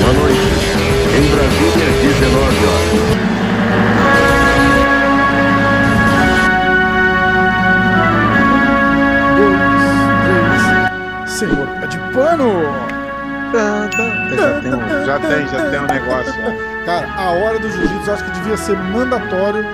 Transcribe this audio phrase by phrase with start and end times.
[0.00, 0.40] Boa noite.
[1.16, 2.90] Em Brasília, 19 horas.
[9.36, 9.62] Dois,
[10.24, 11.30] três.
[11.30, 12.50] Senhor pé de pano!
[13.52, 16.32] Já tem, um, já tem, já tem um negócio.
[16.86, 19.64] Cara, a hora do jiu-jitsu acho que devia ser mandatório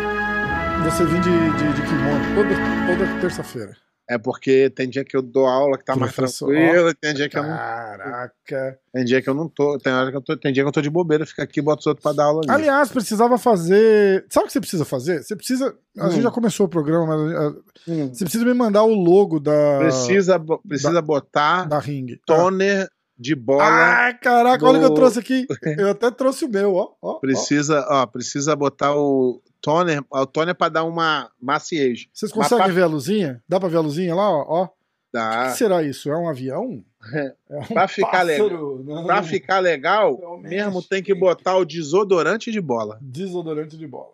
[0.84, 2.54] você vir de, de, de kimono toda,
[2.86, 3.87] toda terça-feira.
[4.10, 7.36] É porque tem dia que eu dou aula que tá mais tranquilo, tem dia que
[7.38, 7.50] eu não.
[7.50, 8.78] Caraca.
[8.92, 9.76] Tem dia que eu não tô.
[9.78, 10.36] Tem hora que eu tô.
[10.36, 12.24] Tem dia que eu tô de bobeira, fica aqui e boto os outros pra dar
[12.24, 12.50] aula ali.
[12.50, 14.24] Aliás, precisava fazer.
[14.30, 15.22] Sabe o que você precisa fazer?
[15.22, 15.76] Você precisa.
[15.98, 16.10] A Hum.
[16.10, 17.54] gente já começou o programa, mas
[17.86, 18.08] Hum.
[18.14, 19.78] você precisa me mandar o logo da.
[19.80, 22.18] Precisa, precisa botar Da ring.
[22.26, 22.88] toner
[23.18, 23.64] de bola.
[24.08, 25.44] Ah, caraca, olha o que eu trouxe aqui.
[25.78, 26.92] Eu até trouxe o meu, ó.
[27.02, 27.14] ó, ó.
[27.18, 30.02] Precisa, ó, precisa botar o toner.
[30.10, 32.06] O toner pra dar uma maciez.
[32.12, 33.42] Vocês conseguem pra- ver a luzinha?
[33.48, 34.44] Dá pra ver a luzinha lá, ó?
[34.48, 34.64] ó?
[34.64, 34.70] O
[35.12, 35.50] Dá.
[35.50, 36.10] que será isso?
[36.10, 36.84] É um avião?
[37.14, 38.84] É um Pra ficar pássaro?
[38.84, 39.04] Não.
[39.06, 40.50] Pra ficar legal, Realmente.
[40.50, 42.98] mesmo tem que botar o desodorante de bola.
[43.00, 44.10] Desodorante de bola.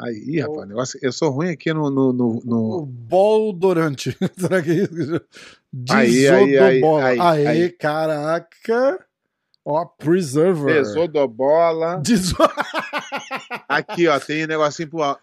[0.00, 1.90] Aí, rapaz, negócio, eu sou ruim aqui no.
[1.90, 4.16] no, no, no- O boldorante.
[4.38, 5.20] Será que é isso?
[5.90, 7.04] Aí, aí, aí, Desodobola.
[7.04, 7.70] aí, Aê, aí.
[7.70, 9.06] caraca.
[9.64, 10.82] Ó, preserver.
[10.82, 11.96] Desodobola.
[11.98, 12.34] Deso...
[13.68, 15.16] Aqui, ó, tem um negocinho pro,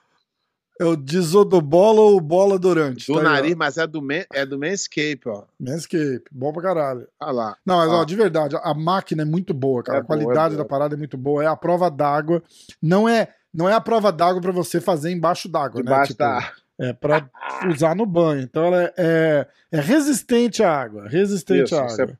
[0.79, 3.07] É o desodobola ou bola durante?
[3.07, 3.57] do Tá aí, nariz, ó.
[3.57, 5.43] mas é do, man, é do Manscape, ó.
[5.59, 6.23] Manscape.
[6.31, 7.07] Bom pra caralho.
[7.19, 7.57] Olha lá.
[7.65, 8.03] Não, mas ó, Ó.
[8.05, 9.99] de verdade, a máquina é muito boa, cara.
[9.99, 11.43] É a qualidade boa, é da parada é muito boa.
[11.43, 12.41] É a prova d'água.
[12.81, 15.83] Não é, não é a prova d'água pra você fazer embaixo d'água, né?
[15.83, 16.51] Debaixo Tipo, da.
[16.81, 17.29] É pra
[17.75, 18.41] usar no banho.
[18.41, 21.09] Então ela é, é, é resistente à água.
[21.09, 22.17] Resistente Isso, à isso água.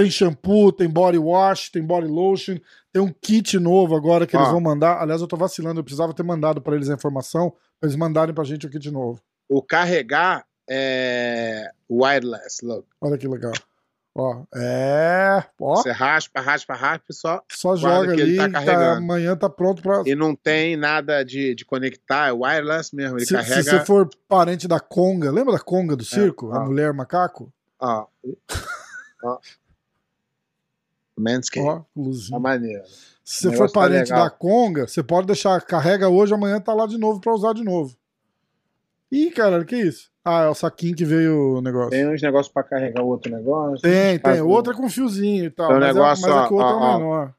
[0.00, 2.56] Tem shampoo, tem body wash, tem body lotion,
[2.92, 4.52] tem um kit novo agora que eles Ó.
[4.52, 5.00] vão mandar.
[5.00, 8.34] Aliás, eu tô vacilando, eu precisava ter mandado pra eles a informação, pra eles mandarem
[8.34, 9.20] pra gente o kit novo.
[9.48, 12.86] O carregar é wireless, look.
[13.00, 13.52] Olha que legal.
[14.14, 15.44] Ó, é.
[15.60, 17.42] Ó, Você raspa, raspa, raspa e só.
[17.48, 20.02] só joga ali, tá tá amanhã tá pronto pra.
[20.06, 23.18] E não tem nada de, de conectar, é wireless mesmo.
[23.18, 23.62] Ele Se, se carrega.
[23.62, 26.50] você for parente da Conga, lembra da Conga do circo?
[26.52, 26.64] a ó.
[26.66, 27.52] mulher macaco?
[27.78, 28.06] Ó.
[29.22, 29.38] ó.
[31.20, 31.66] Manscape.
[31.66, 32.36] Ó, luzinha.
[32.36, 32.84] A maneira.
[33.24, 34.24] Se você for tá parente legal.
[34.24, 37.62] da Conga, você pode deixar, carrega hoje, amanhã tá lá de novo pra usar de
[37.62, 37.96] novo.
[39.12, 40.10] Ih, caralho, que isso?
[40.24, 41.90] Ah, é o saquinho que veio o negócio.
[41.90, 43.80] Tem uns negócios pra carregar o outro negócio.
[43.80, 44.40] Tem, tem.
[44.40, 45.68] Outra com fiozinho e tal.
[45.68, 46.98] Tem um mas, é- negócio, mas é que o ó, outro é ó, ó.
[46.98, 47.34] menor.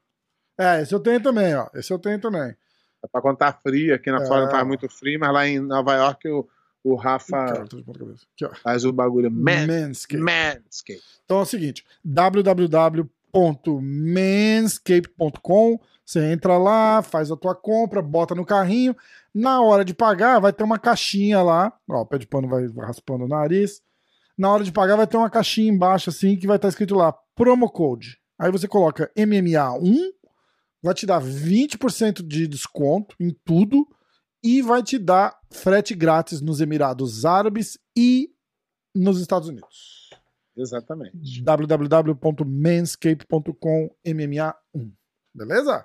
[0.58, 1.66] É, esse eu tenho também, ó.
[1.74, 2.54] Esse eu tenho também.
[3.04, 4.26] É pra quando tá frio, aqui na É.
[4.26, 6.46] Flórida faz muito frio, mas lá em Nova York o,
[6.84, 7.62] o Rafa Cara.
[7.64, 8.54] Aqui, ó.
[8.62, 9.30] faz o bagulho.
[9.30, 10.18] Man, Manscaped.
[10.22, 11.02] Manscaped.
[11.24, 11.84] Então é o seguinte:
[13.32, 15.80] www.manscape.com.
[16.04, 18.96] Você entra lá, faz a tua compra, bota no carrinho.
[19.34, 21.72] Na hora de pagar, vai ter uma caixinha lá.
[21.88, 23.80] Ó, o pé de pano vai raspando o nariz.
[24.36, 27.14] Na hora de pagar, vai ter uma caixinha embaixo assim que vai estar escrito lá:
[27.34, 28.18] promo code.
[28.38, 29.96] Aí você coloca MMA1,
[30.82, 33.86] vai te dar 20% de desconto em tudo
[34.42, 38.28] e vai te dar frete grátis nos Emirados Árabes e
[38.94, 40.01] nos Estados Unidos
[40.56, 41.42] Exatamente.
[41.42, 44.54] www.manscape.com MMA1.
[45.34, 45.84] Beleza?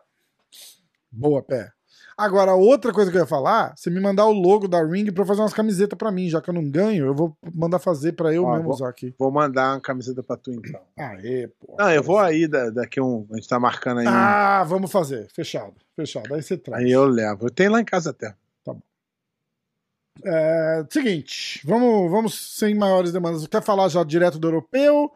[1.12, 1.72] Boa, pé.
[2.18, 5.24] Agora, outra coisa que eu ia falar, você me mandar o logo da Ring pra
[5.26, 8.34] fazer umas camisetas pra mim, já que eu não ganho, eu vou mandar fazer pra
[8.34, 9.14] eu Ó, mesmo vou- usar aqui.
[9.20, 10.82] Vou mandar uma camiseta pra tu então.
[10.98, 11.76] Aê, pô.
[11.78, 13.28] Não, eu vou aí da- daqui um.
[13.32, 14.08] A gente tá marcando aí.
[14.08, 15.28] um- Ah, vamos fazer.
[15.32, 15.76] Fechado.
[15.96, 16.34] Fechado.
[16.34, 16.84] Aí você traz.
[16.84, 17.46] Aí eu levo.
[17.46, 18.34] Eu tenho lá em casa até.
[20.24, 23.46] É, seguinte, vamos, vamos sem maiores demandas.
[23.48, 25.12] Quer falar já direto do europeu?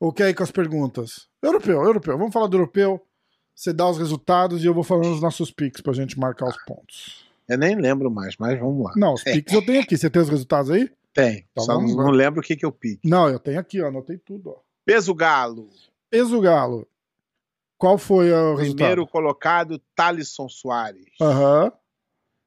[0.00, 1.28] Ou quer ir com as perguntas?
[1.42, 2.16] Europeu, europeu.
[2.16, 3.00] Vamos falar do europeu.
[3.54, 6.56] Você dá os resultados e eu vou falando os nossos picks pra gente marcar os
[6.64, 7.26] pontos.
[7.48, 8.92] Eu nem lembro mais, mas vamos lá.
[8.96, 9.96] Não, os picks eu tenho aqui.
[9.96, 10.88] Você tem os resultados aí?
[11.12, 11.44] Tem.
[11.50, 12.10] Então só não, lá.
[12.10, 13.08] lembro o que, que eu pique.
[13.08, 13.88] Não, eu tenho aqui, ó.
[13.88, 14.56] Anotei tudo, ó.
[14.84, 15.68] Peso Galo.
[16.08, 16.86] Peso Galo.
[17.76, 19.06] Qual foi o Primeiro resultado?
[19.06, 21.06] colocado, Thalisson Soares.
[21.20, 21.72] Aham.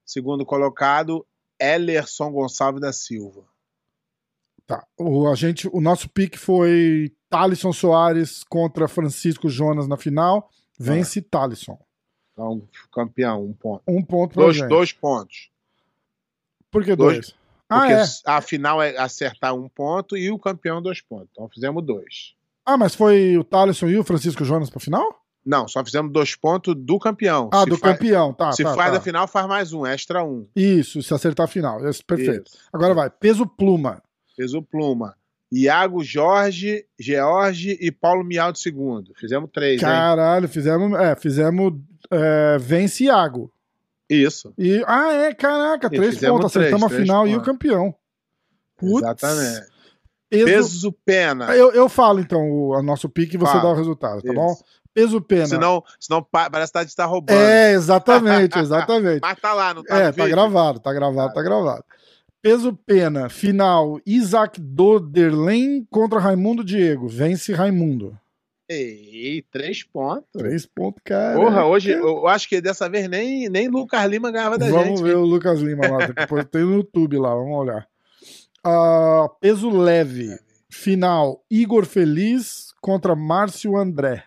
[0.05, 1.25] Segundo colocado,
[1.61, 3.43] Ellerson Gonçalves da Silva.
[4.65, 4.85] Tá.
[4.97, 10.49] O, a gente, o nosso pick foi Thalisson Soares contra Francisco Jonas na final.
[10.79, 11.77] Vence Thalisson.
[12.33, 13.83] Então, campeão, um ponto.
[13.87, 14.69] Um ponto pra Dois, gente.
[14.69, 15.51] dois pontos.
[16.71, 17.13] Por que dois.
[17.17, 17.35] dois?
[17.69, 18.03] Ah, Porque é.
[18.25, 21.29] a final é acertar um ponto e o campeão dois pontos.
[21.31, 22.33] Então fizemos dois.
[22.65, 25.20] Ah, mas foi o Thalisson e o Francisco Jonas pra final?
[25.45, 27.49] Não, só fizemos dois pontos do campeão.
[27.51, 28.51] Ah, Se do fa- campeão, tá.
[28.51, 28.97] Se tá, faz tá.
[28.97, 30.47] da final, faz mais um, extra um.
[30.55, 31.87] Isso, se acertar a final.
[31.89, 32.47] Isso, perfeito.
[32.47, 32.57] Isso.
[32.71, 33.09] Agora vai.
[33.09, 34.01] Peso pluma.
[34.35, 35.15] Fez o Pluma.
[35.51, 39.11] Iago Jorge, George e Paulo Mial de segundo.
[39.19, 39.87] Fizemos três, hein?
[39.87, 40.97] Caralho, fizemos.
[40.97, 41.73] É, fizemos.
[42.09, 43.51] É, vence Iago.
[44.09, 44.53] Isso.
[44.57, 46.51] E, ah, é, caraca, E três pontos.
[46.53, 47.45] três, Acertamos a três final e o pontos.
[47.45, 47.95] campeão.
[48.77, 48.97] Putz.
[49.05, 49.71] Exatamente.
[50.29, 50.45] Peso.
[50.45, 51.53] Peso pena.
[51.55, 53.63] Eu, eu falo então o o nosso pique e você Fala.
[53.63, 54.33] dá o resultado, tá Isso.
[54.33, 54.55] bom?
[54.93, 55.47] Peso pena.
[55.47, 57.37] Senão, senão pa- parece que a gente tá roubando.
[57.39, 59.21] É, exatamente, exatamente.
[59.23, 60.29] Mas tá lá, não tá é, no tá vídeo?
[60.35, 61.83] gravado, tá gravado, tá gravado.
[62.41, 67.07] Peso pena, final, Isaac Doderlen contra Raimundo Diego.
[67.07, 68.17] Vence Raimundo.
[68.67, 70.25] Ei, três pontos.
[70.33, 71.35] Três pontos, cara.
[71.37, 75.03] Porra, hoje eu acho que dessa vez nem, nem Lucas Lima ganhava da Vamos gente.
[75.03, 76.07] ver o Lucas Lima lá.
[76.17, 77.85] Depois tem no YouTube lá, vamos olhar.
[78.63, 80.37] Ah, peso leve,
[80.69, 84.23] final, Igor Feliz contra Márcio André.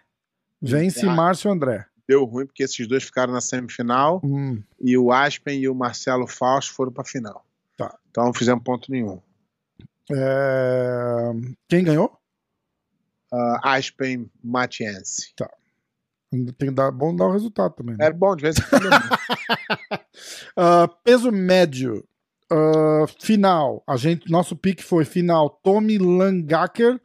[0.71, 1.15] Vence Ah.
[1.15, 1.87] Márcio André.
[2.09, 6.27] Deu ruim porque esses dois ficaram na semifinal Hum, e o Aspen e o Marcelo
[6.27, 7.45] Fausto foram pra final.
[7.77, 7.97] Tá.
[8.11, 9.21] Então não fizemos ponto nenhum.
[10.13, 11.31] é,
[11.69, 12.19] Quem ganhou?
[13.33, 15.33] Ah, Aspen Matiense.
[16.31, 17.97] Tem que dar, bom dar o resultado também.
[17.97, 18.07] né?
[18.07, 18.87] Era bom, de vez em quando.
[18.87, 18.91] é.
[20.57, 22.05] Ah, peso médio.
[22.51, 23.83] ah, final.
[23.87, 27.01] A gente, nosso pique foi final Tommy Langacker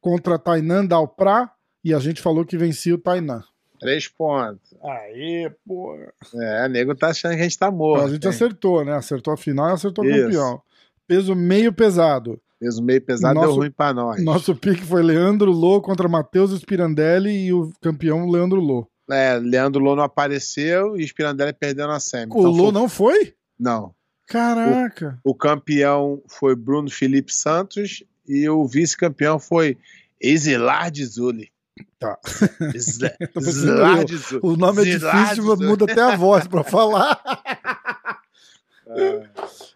[0.00, 1.52] contra Tainan Dalprá.
[1.86, 3.44] E a gente falou que vencia o Tainan.
[3.78, 4.74] Três pontos.
[4.82, 6.12] Aê, porra.
[6.34, 8.04] É, o nego tá achando que a gente tá morto.
[8.06, 8.30] a gente hein?
[8.30, 8.92] acertou, né?
[8.94, 10.60] Acertou a final e acertou o campeão.
[11.06, 12.40] Peso meio pesado.
[12.58, 14.20] Peso meio pesado Nosso- deu ruim pra nós.
[14.24, 18.88] Nosso pique foi Leandro Lô contra Matheus Spirandelli e o campeão Leandro Lô.
[19.08, 22.32] É, Leandro Lô não apareceu e o Spirandelli perdeu na semi.
[22.34, 23.34] O Então Lô foi- não foi?
[23.60, 23.94] Não.
[24.26, 25.20] Caraca.
[25.22, 29.78] O campeão foi Bruno Felipe Santos e o vice-campeão foi
[30.20, 31.50] Esilard Zuli.
[31.98, 32.18] Tá.
[34.42, 37.20] O nome é difícil, muda até a voz pra falar.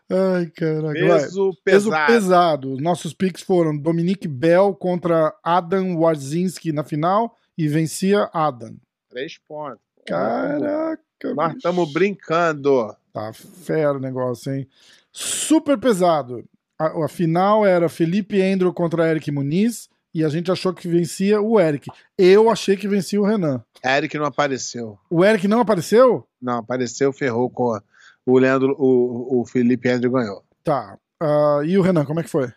[0.09, 0.93] Ai, caraca.
[0.93, 2.13] Peso Peso pesado.
[2.13, 2.77] pesado.
[2.81, 8.77] Nossos picks foram Dominique Bell contra Adam Warzinski na final e vencia Adam.
[9.09, 9.81] Três pontos.
[10.07, 11.01] Caraca.
[11.25, 11.57] Nós bicho.
[11.57, 12.95] estamos brincando.
[13.13, 14.69] Tá fera o negócio, hein?
[15.13, 16.45] Super pesado.
[16.79, 21.41] A, a final era Felipe Endro contra Eric Muniz e a gente achou que vencia
[21.41, 21.89] o Eric.
[22.19, 23.63] Eu achei que vencia o Renan.
[23.85, 24.99] Eric não apareceu.
[25.09, 26.27] O Eric não apareceu?
[26.41, 27.83] Não, apareceu, ferrou com a-
[28.27, 30.45] o Leandro, o, o Felipe Andrew ganhou.
[30.65, 30.99] Tá.
[31.21, 32.53] Ah, e o Renan, como é que foi?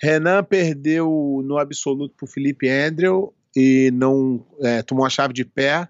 [0.00, 5.88] Renan perdeu no absoluto pro Felipe Andrew e não é, tomou a chave de pé,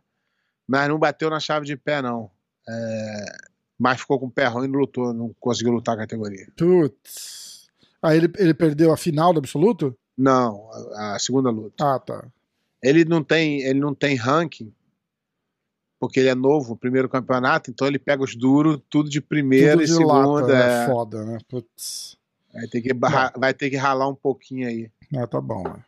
[0.69, 2.31] mas não bateu na chave de pé, não.
[2.69, 3.25] É,
[3.78, 6.46] mas ficou com o pé ruim e não lutou, não conseguiu lutar a categoria.
[6.56, 7.67] Putz.
[8.02, 9.96] Aí ele, ele perdeu a final do absoluto?
[10.16, 11.84] Não, a, a segunda luta.
[11.84, 12.26] Ah, tá.
[12.82, 14.72] Ele não tem, ele não tem ranking,
[15.99, 19.82] porque ele é novo, primeiro campeonato, então ele pega os duros, tudo de primeira Tudo
[19.82, 20.14] e de segunda.
[20.28, 20.84] lata, né?
[20.84, 20.87] é.
[20.87, 21.38] Foda, né?
[21.49, 22.16] Putz.
[22.52, 24.90] Vai, ter que barra- vai ter que ralar um pouquinho aí.
[25.16, 25.62] Ah, tá bom.
[25.64, 25.82] né?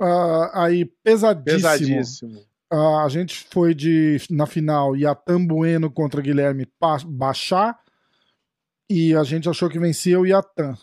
[0.00, 1.60] Ah, aí, pesadíssimo.
[1.62, 2.42] Pesadíssimo.
[2.70, 6.66] Ah, a gente foi de, na final, Yatan Bueno contra Guilherme
[7.06, 7.78] Bachá.
[8.90, 10.76] E a gente achou que vencia o Yatan.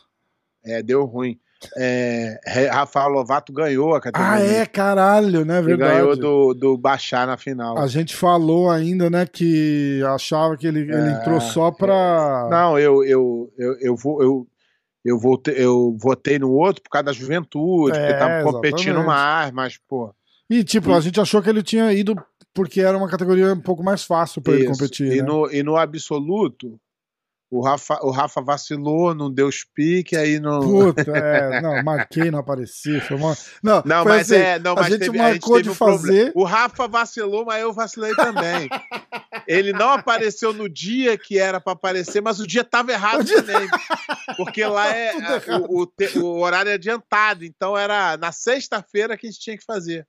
[0.63, 1.39] É, deu ruim.
[1.77, 2.39] É,
[2.71, 4.33] Rafael Lovato ganhou a categoria.
[4.33, 5.59] Ah, é, caralho, né?
[5.59, 5.93] E Verdade.
[5.93, 7.77] ganhou do, do Baixar na final.
[7.77, 12.47] A gente falou ainda, né, que achava que ele, ele É, entrou só pra.
[12.49, 14.47] Não, eu, eu, eu, eu, vou, eu,
[15.03, 19.51] eu, voltei, eu votei no outro por causa da juventude, É, porque tava competindo mais,
[19.51, 20.13] mas, pô.
[20.49, 22.15] E, tipo, a gente achou que ele tinha ido
[22.53, 25.11] porque era uma categoria um pouco mais fácil pra ele competir.
[25.11, 25.23] e, né?
[25.23, 26.79] no, e no absoluto,
[27.57, 30.59] o Rafa, o Rafa vacilou, não deu os piques, aí não.
[30.61, 32.99] Puta, é, não, marquei, não apareci.
[33.01, 33.37] Foi uma...
[33.61, 34.59] Não, Não, mas assim, é.
[34.59, 36.01] Não, a mas gente teve, marcou teve de um problema.
[36.01, 36.31] fazer.
[36.35, 38.69] O Rafa vacilou, mas eu vacilei também.
[39.47, 43.23] Ele não apareceu no dia que era pra aparecer, mas o dia tava errado O
[43.23, 43.67] dia- também.
[44.37, 45.65] Porque lá é Tudo é, errado.
[45.69, 49.57] o, o te- o horário é adiantado, então era na sexta-feira que a gente tinha
[49.57, 50.07] que fazer.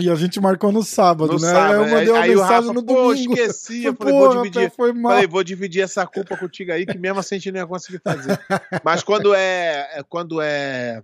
[0.00, 1.50] E a gente marcou no sábado, No né?
[1.50, 1.74] sábado.
[1.74, 3.32] eu mandei uma aí o mensagem Rafa, no pô, domingo.
[3.34, 3.84] esqueci.
[3.84, 4.70] Eu Falei, vou "Porra, dividir.
[4.70, 5.12] foi mal.
[5.12, 8.00] Falei, vou dividir essa culpa contigo aí, que mesmo assim a gente não ia conseguir
[8.04, 8.38] fazer.
[8.84, 11.02] Mas quando é, é- quando é,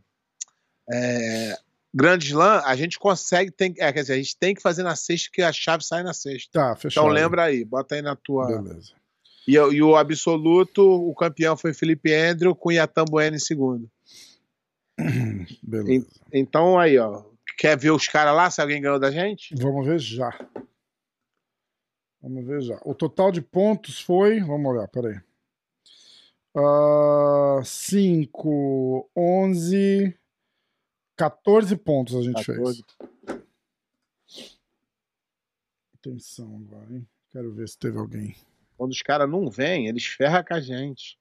[0.91, 1.57] é
[1.93, 4.95] Grande Slam, a gente consegue, tem, é, quer dizer, a gente tem que fazer na
[4.97, 6.51] sexta, que a chave sai na sexta.
[6.53, 7.03] Tá, fechou.
[7.05, 8.47] Então lembra aí, bota aí na tua.
[8.47, 8.93] Beleza.
[9.47, 13.89] E, e o absoluto, o campeão foi Felipe Andrew com Yatan Bueno em segundo.
[15.63, 16.07] Beleza.
[16.33, 17.23] Então aí, ó.
[17.56, 19.54] Quer ver os caras lá, se alguém ganhou da gente?
[19.56, 20.30] Vamos ver já.
[22.20, 22.80] Vamos ver já.
[22.84, 24.40] O total de pontos foi.
[24.40, 25.20] Vamos olhar, peraí.
[27.64, 30.18] 5, 11,
[31.16, 32.84] 14 pontos a gente 14.
[33.26, 33.44] fez.
[35.94, 37.06] Atenção agora, hein?
[37.30, 38.37] Quero ver se teve alguém.
[38.76, 41.18] Quando os caras não vêm, eles ferram com a gente.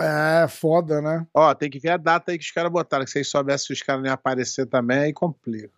[0.00, 1.26] É, foda, né?
[1.34, 3.66] Ó, tem que ver a data aí que os caras botaram, que se vocês soubessem
[3.68, 5.72] que os caras não iam aparecer também, aí complica.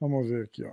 [0.00, 0.72] Vamos ver aqui, ó.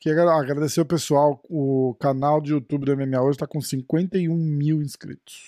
[0.00, 1.40] Quero agradecer o pessoal.
[1.48, 5.42] O canal de YouTube do MMA hoje tá com 51 mil inscritos.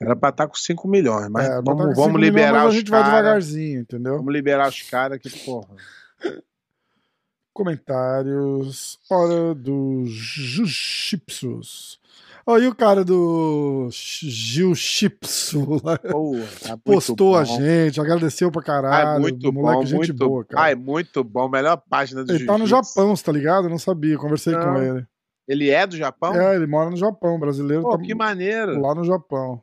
[0.00, 2.74] Era pra estar com 5 milhões, mas É, vamos, com vamos milhões, liberar mas os
[2.74, 3.16] a gente vai caras.
[3.16, 4.16] devagarzinho, entendeu?
[4.18, 5.74] Vamos liberar os caras que, porra.
[7.54, 8.98] Comentários.
[9.08, 12.00] Hora dos Juchipsos.
[12.46, 17.56] Ó, e o cara do Gil Chipso lá Porra, tá postou a bom.
[17.56, 19.08] gente, agradeceu pra caralho.
[19.08, 20.64] Ai, muito moleque, bom, gente muito boa, cara.
[20.64, 21.48] Ai, muito bom.
[21.48, 22.66] Melhor página do ele tá no.
[22.66, 23.64] Japão, tá ligado?
[23.66, 24.82] Eu não sabia, conversei com Não.
[24.82, 25.06] ele.
[25.48, 26.34] Ele é do Japão?
[26.34, 28.78] É, ele mora no Japão, brasileiro Pô, tá que maneiro.
[28.78, 29.62] lá no Japão.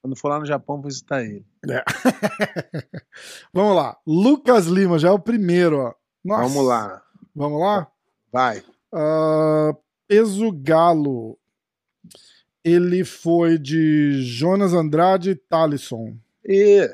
[0.00, 1.44] Quando for lá no Japão, vou visitar ele.
[3.52, 3.96] Vamos lá.
[4.06, 5.94] Lucas Lima, já é o primeiro, ó.
[6.24, 6.42] Nossa.
[6.42, 7.02] Vamos lá.
[7.34, 7.86] Vamos lá?
[8.32, 8.62] Vai.
[8.92, 9.74] Ah,
[10.06, 11.38] peso Galo.
[12.62, 16.14] Ele foi de Jonas Andrade e Talisson.
[16.44, 16.88] E...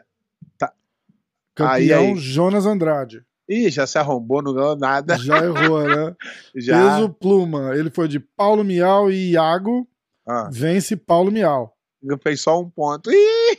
[1.55, 2.17] Campeão Aí, aí.
[2.17, 3.25] Jonas Andrade.
[3.49, 5.17] Ih, já se arrombou, não ganhou nada.
[5.17, 6.15] Já errou, né?
[6.55, 6.97] Já.
[6.97, 7.75] Peso Pluma.
[7.77, 9.89] Ele foi de Paulo Miau e Iago.
[10.27, 11.75] Ah, Vence Paulo Miau.
[12.23, 13.11] fez só um ponto.
[13.11, 13.15] Ih,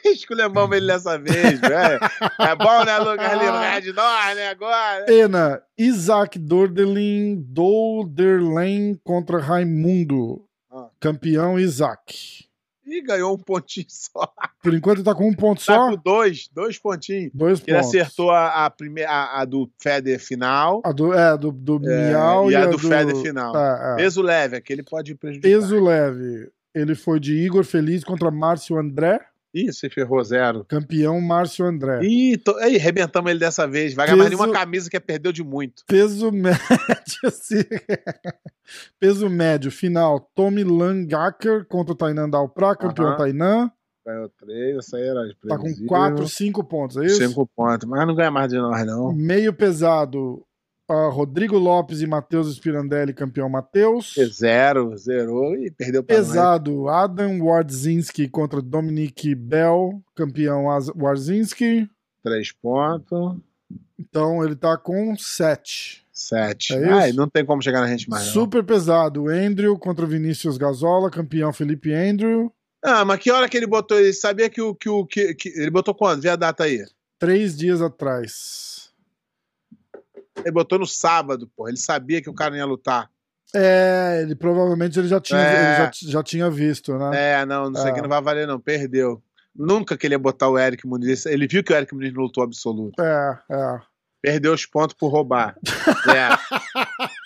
[0.06, 2.00] esculhambamos ele dessa vez, velho.
[2.40, 3.52] É bom, né, Lucas Lima?
[3.60, 5.06] Ganhar de nós, né, agora?
[5.06, 5.62] Pena.
[5.78, 10.44] Isaac Dordelin, Dolderlen contra Raimundo.
[10.72, 10.88] Ah.
[11.00, 12.46] Campeão Isaac.
[12.86, 14.32] Ih, ganhou um pontinho só.
[14.64, 15.90] Por enquanto ele tá com um ponto Tá só.
[15.90, 17.32] com dois, dois pontinhos.
[17.34, 17.88] Dois Ele pontos.
[17.90, 22.10] acertou a, a, primeira, a, a do Feder final A do, é, do, do É,
[22.12, 23.54] Miau e e, a do Feder final.
[23.58, 23.96] É, é.
[23.98, 25.50] peso leve, aquele pode prejudicar.
[25.50, 26.50] Peso leve.
[26.74, 29.20] Ele foi de Igor Feliz contra Márcio André.
[29.54, 30.66] Ih, você ferrou zero.
[30.66, 32.02] Campeão Márcio André.
[32.04, 32.56] Ih, tô...
[32.58, 33.94] Aí, arrebentamos ele dessa vez.
[33.94, 35.84] Vai ganhar mais Peso- nenhuma camisa que perdeu de muito.
[35.88, 36.60] Peso médio.
[37.32, 37.64] sim.
[39.00, 39.72] Peso médio.
[39.72, 40.30] Final.
[40.36, 42.76] Tommy Langacker contra o Tainan Dalprá.
[42.76, 43.18] Campeão Aham.
[43.18, 43.72] Tainan.
[44.06, 45.74] Ganhou três, essa aí era Tá com.
[45.86, 46.96] 4, 5 pontos.
[46.96, 47.18] É isso?
[47.18, 47.86] Cinco pontos.
[47.90, 49.12] Mas não ganha mais de nós, não.
[49.12, 50.46] Meio pesado.
[50.90, 53.14] Ah, Rodrigo Lopes e Matheus Spirandelli.
[53.14, 54.16] Campeão Matheus.
[54.32, 56.08] Zero, zerou e perdeu nós.
[56.08, 60.66] Pesado, Adam Wardzinski contra Dominic Bell, campeão
[60.96, 61.90] Wardzinski.
[62.24, 63.38] Três pontos.
[64.00, 66.06] Então ele tá com 7.
[66.12, 66.74] Sete.
[66.74, 66.90] É?
[66.90, 68.34] Ai, não tem como chegar na gente mais, não.
[68.34, 72.52] Super pesado, Andrew contra Vinícius Gazola, campeão Felipe Andrew.
[72.84, 74.00] Ah, mas que hora que ele botou?
[74.00, 74.74] Ele sabia que o.
[74.74, 76.22] Que, que, que- ele botou quando?
[76.22, 76.86] Vê a data aí.
[77.20, 78.77] Três dias atrás.
[80.44, 81.68] Ele botou no sábado, pô.
[81.68, 83.10] Ele sabia que o cara ia lutar.
[83.56, 85.54] É, ele provavelmente ele já tinha, É.
[85.54, 87.40] ele já, já tinha visto, né?
[87.42, 88.02] É, não, isso aqui É.
[88.02, 88.60] não vai valer, não.
[88.60, 89.22] Perdeu.
[89.56, 91.26] Nunca que ele ia botar o Eric Muniz.
[91.26, 93.02] Ele viu que o Eric Muniz não lutou absoluto.
[93.02, 93.80] É, é.
[94.22, 95.56] Perdeu os pontos por roubar.
[96.08, 96.30] É.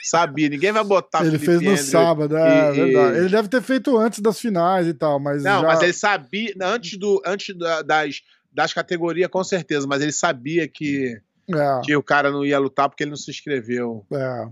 [0.04, 1.78] Sabia, ninguém vai botar ele fez no Andrew.
[1.86, 3.18] sábado, é e- verdade.
[3.18, 5.68] Ele deve ter feito antes das finais e tal, mas Não, já...
[5.68, 10.68] mas ele sabia, antes, do, antes da- das, das categorias, com certeza, mas ele sabia
[10.68, 11.82] que, É.
[11.84, 14.06] que o cara não ia lutar porque ele não se inscreveu.
[14.12, 14.48] É.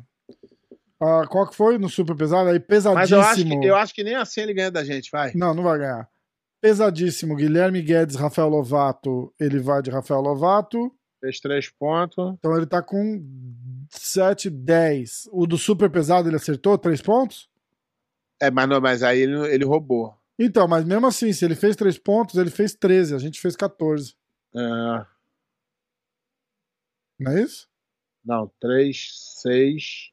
[1.01, 2.49] Ah, qual que foi no super pesado?
[2.49, 2.95] Aí pesadíssimo.
[2.95, 5.31] Mas eu acho, que, eu acho que nem assim ele ganha da gente, vai.
[5.33, 6.09] Não, não vai ganhar.
[6.61, 7.35] Pesadíssimo.
[7.35, 9.33] Guilherme Guedes, Rafael Lovato.
[9.39, 10.93] Ele vai de Rafael Lovato.
[11.21, 12.35] Fez três pontos.
[12.37, 13.23] Então ele tá com
[13.89, 15.29] 7, 10.
[15.31, 17.49] O do super pesado ele acertou 3 pontos?
[18.41, 20.13] É, mas, não, mas aí ele, ele roubou.
[20.37, 23.15] Então, mas mesmo assim, se ele fez 3 pontos, ele fez 13.
[23.15, 24.15] A gente fez 14.
[24.55, 25.05] É,
[27.19, 27.67] Não é isso?
[28.23, 29.09] não, três,
[29.41, 30.11] seis.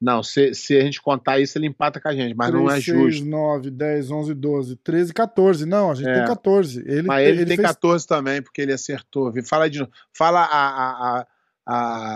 [0.00, 2.80] Não, se, se a gente contar isso, ele empata com a gente, mas não é
[2.80, 3.18] 3, justo.
[3.18, 5.64] 6, 9, 10, 11, 12, 13, 14.
[5.64, 6.14] Não, a gente É.
[6.14, 6.80] tem 14.
[6.86, 9.32] Ele, Mas ele, ele tem fez 14 também, porque ele acertou.
[9.46, 9.92] Fala de novo.
[10.12, 11.26] Fala a, a, a,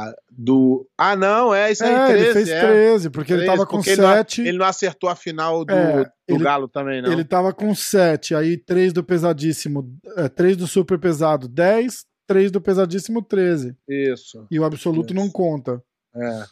[0.08, 0.84] a do.
[0.98, 2.24] Ah, não, é isso aí, É, 13.
[2.24, 2.60] ele fez é.
[2.60, 4.40] 13, porque ele 13, tava com porque ele não- 7.
[4.40, 7.12] Ele não acertou a final do, É, do ele- Galo também, não.
[7.12, 9.96] Ele tava com 7, aí 3 do pesadíssimo,
[10.34, 13.76] 3 do super pesado, 10, 3 do pesadíssimo, 13.
[13.88, 14.46] Isso.
[14.50, 15.22] E o absoluto Isso.
[15.22, 15.82] não conta.
[16.14, 16.44] É.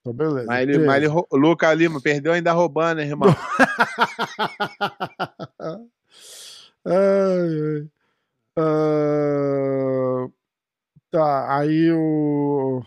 [0.00, 0.46] Então, beleza.
[0.46, 0.86] Mas ele, 13.
[0.86, 3.28] mas ele, Luca Lima perdeu ainda roubando, hein, irmão?
[6.86, 7.88] Ai, ai.
[8.56, 10.28] Ah,
[11.10, 12.82] tá, aí o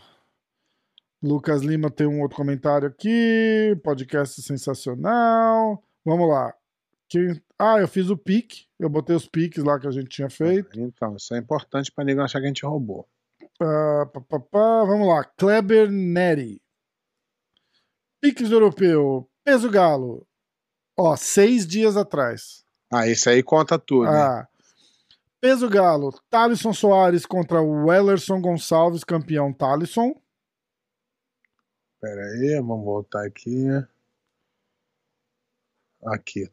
[1.22, 3.76] Lucas Lima tem um outro comentário aqui.
[3.82, 5.82] Podcast sensacional.
[6.04, 6.54] Vamos lá.
[7.08, 8.66] Quem- Ah, eu fiz o pique.
[8.78, 10.78] Eu botei os piques lá que a gente tinha feito.
[10.78, 13.08] Então, isso é importante pra ninguém achar que a gente roubou.
[13.60, 15.24] Ah, pá, pá, pá, vamos lá.
[15.24, 16.62] Kleber Neri.
[18.20, 19.28] Piques europeu.
[19.44, 20.26] Peso Galo.
[20.96, 22.64] Ó, seis dias atrás.
[22.92, 24.04] Ah, isso aí conta tudo.
[24.10, 24.16] né?
[24.18, 24.48] Ah.
[25.40, 26.12] Peso Galo.
[26.30, 30.20] Thalisson Soares contra o Wellerson Gonçalves, campeão Thalisson.
[32.00, 33.66] Pera aí, vamos voltar aqui.
[36.06, 36.50] Aqui.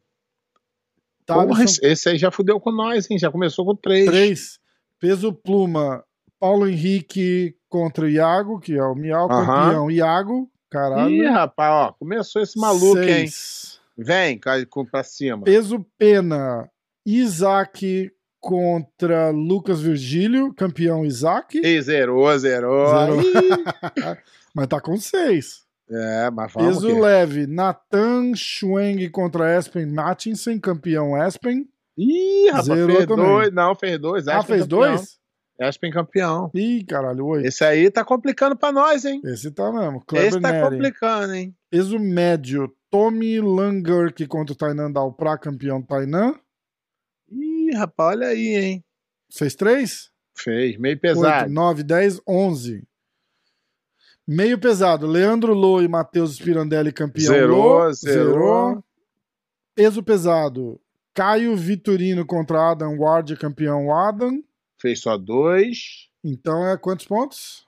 [1.25, 3.17] Porra, esse, aí já fudeu com nós, hein?
[3.17, 4.05] Já começou com três.
[4.05, 4.59] 3.
[4.99, 6.03] Peso Pluma.
[6.39, 10.49] Paulo Henrique contra o Iago, que é o Miau, campeão Iago.
[10.69, 11.09] Caralho.
[11.09, 13.27] Ih, rapaz, ó, começou esse maluco, hein?
[13.27, 13.79] Seis.
[13.97, 15.43] Vem, cai com- pra cima.
[15.43, 16.69] Peso Pena.
[17.05, 21.57] Isaac contra Lucas Virgílio, campeão Isaac.
[21.63, 22.87] E zerou, zerou.
[22.89, 23.21] Zerou.
[24.53, 25.64] Mas tá com seis.
[25.89, 31.67] É, mas vamos Peso que- leve, Nathan Schweng contra Aspen Mattinson, campeão Aspen.
[31.97, 33.25] Ih, rapaz, Zerou fez também.
[33.25, 33.53] dois.
[33.53, 34.27] Não, fez dois.
[34.27, 34.79] Ah, Aspen fez campeão.
[34.95, 35.19] dois?
[35.61, 36.51] Aspen campeão.
[36.53, 37.45] Ih, caralho, oito.
[37.47, 39.21] Esse aí tá complicando pra nós, hein?
[39.23, 39.97] Esse tá mesmo.
[39.97, 40.69] Esse Kleber tá Neri.
[40.69, 41.55] complicando, hein?
[41.69, 46.33] Peso médio, Tommy Langurk contra o Tainan Dalprá, campeão Tainan.
[47.31, 48.83] Ih, rapaz, olha aí, hein?
[49.31, 50.09] Fez três?
[50.37, 51.49] Fez, meio 8, pesado.
[51.51, 52.83] 9, 10, 11.
[54.27, 57.93] Meio pesado, Leandro Lô e Matheus Spirandelli, campeão Zerou, Lô.
[57.93, 58.83] zerou.
[59.75, 60.79] Peso pesado,
[61.13, 64.43] Caio Vitorino contra Adam Ward, campeão Adam.
[64.79, 66.09] Fez só dois.
[66.23, 67.65] Então é quantos pontos?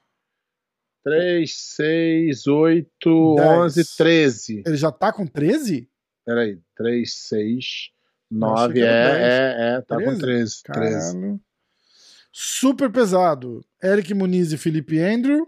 [1.03, 3.49] Três, seis, oito, Dez.
[3.49, 4.63] onze, treze.
[4.65, 5.87] Ele já tá com 13?
[6.25, 7.91] Peraí, três, seis, achei
[8.31, 9.23] nove, que é, era dez.
[9.23, 10.19] é, é, tá com 13?
[10.19, 10.63] treze.
[10.63, 11.13] Treze.
[11.13, 11.41] Caralho.
[12.31, 15.47] Super pesado, Eric Muniz e Felipe Andrew.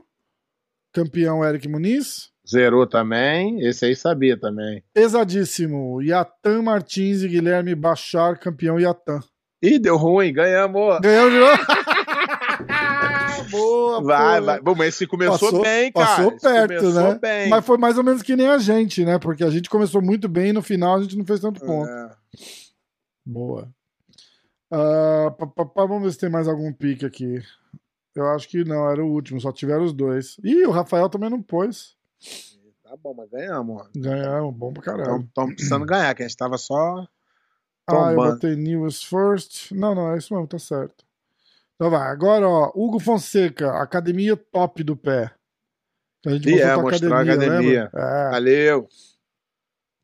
[0.93, 2.29] Campeão Eric Muniz.
[2.48, 3.62] Zerou também.
[3.65, 4.84] Esse aí sabia também.
[4.93, 9.19] Pesadíssimo, Yatan Martins e Guilherme Bachar, campeão Yatan.
[9.62, 11.00] Ih, deu ruim, ganhamos.
[11.01, 11.58] Ganhou de novo.
[13.51, 14.46] Boa, Vai, pô.
[14.46, 14.62] vai.
[14.62, 16.05] Bom, mas esse começou Passou- bem, cara.
[16.08, 17.19] passou Esse perto, começou né?
[17.22, 17.50] bem.
[17.50, 19.17] Mas foi mais ou menos que nem a gente, né?
[19.17, 21.89] Porque a gente começou muito bem e no final a gente não fez tanto ponto.
[21.89, 22.10] É.
[23.25, 23.67] Boa.
[24.72, 27.41] Ah, pá, pá, pá, vamos ver se tem mais algum pique aqui.
[28.15, 30.37] Eu acho que não, era o último, só tiveram os dois.
[30.43, 31.95] Ih, o Rafael também não pôs.
[32.83, 33.87] Tá bom, mas ganhamos.
[33.95, 35.21] Ganharam, bom pra caralho.
[35.21, 37.07] Estamos precisando ganhar, que a gente tava só.
[37.87, 38.33] Ah, eu tombando.
[38.33, 39.71] botei News First.
[39.71, 41.05] Não, não, é isso mesmo, tá certo.
[41.75, 45.31] Então vai, agora, ó, Hugo Fonseca, academia top do pé.
[46.25, 47.89] A gente E é, tua mostrou a academia.
[47.93, 48.29] É.
[48.31, 48.89] Valeu.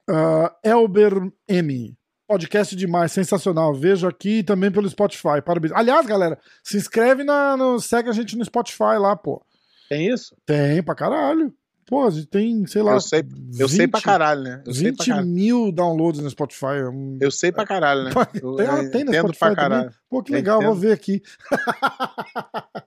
[0.09, 1.97] Ah, Elber M.
[2.27, 3.73] Podcast demais, sensacional.
[3.73, 5.41] Vejo aqui também pelo Spotify.
[5.45, 5.71] Parabéns.
[5.73, 7.55] Aliás, galera, se inscreve na.
[7.55, 9.45] No, segue a gente no Spotify lá, pô.
[9.89, 10.35] Tem isso?
[10.45, 11.53] Tem pra caralho.
[11.87, 12.93] Pô, a gente tem, sei lá.
[12.93, 13.23] Eu sei-
[13.59, 14.63] Eu sei pra 20 caralho, né?
[14.65, 15.27] Eu sei pra 20 caralho.
[15.27, 16.65] mil downloads no Spotify.
[16.65, 18.09] é Eu sei pra caralho, né?
[18.57, 19.55] Tem, ah, eu tem no Spotify pra também?
[19.69, 19.91] caralho.
[20.09, 21.21] Pô, que legal, vou ver aqui.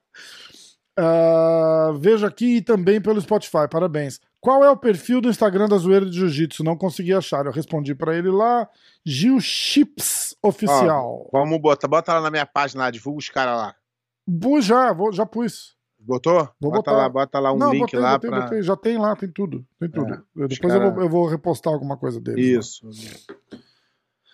[0.98, 4.20] Ah, vejo aqui e também pelo Spotify, parabéns.
[4.40, 6.62] Qual é o perfil do Instagram da Zoeira de Jiu-Jitsu?
[6.64, 7.46] Não consegui achar.
[7.46, 8.68] Eu respondi pra ele lá.
[9.04, 11.28] Gil Chips Oficial.
[11.32, 13.74] Vamos botar, bota lá na minha página lá, divulga os caras lá.
[14.26, 15.76] Bu, já, vou, já pus.
[15.98, 16.48] Botou?
[16.60, 16.92] Vou bota botar.
[16.92, 18.40] lá, bota lá um Não, link botei, lá botei, pra.
[18.42, 18.62] botei.
[18.62, 19.66] Já tem lá, tem tudo.
[19.80, 20.14] Tem tudo.
[20.14, 22.54] É, Eu- Depois eu, cara- vou, eu vou repostar alguma coisa deles.
[22.54, 22.60] lá.
[22.60, 22.88] Isso.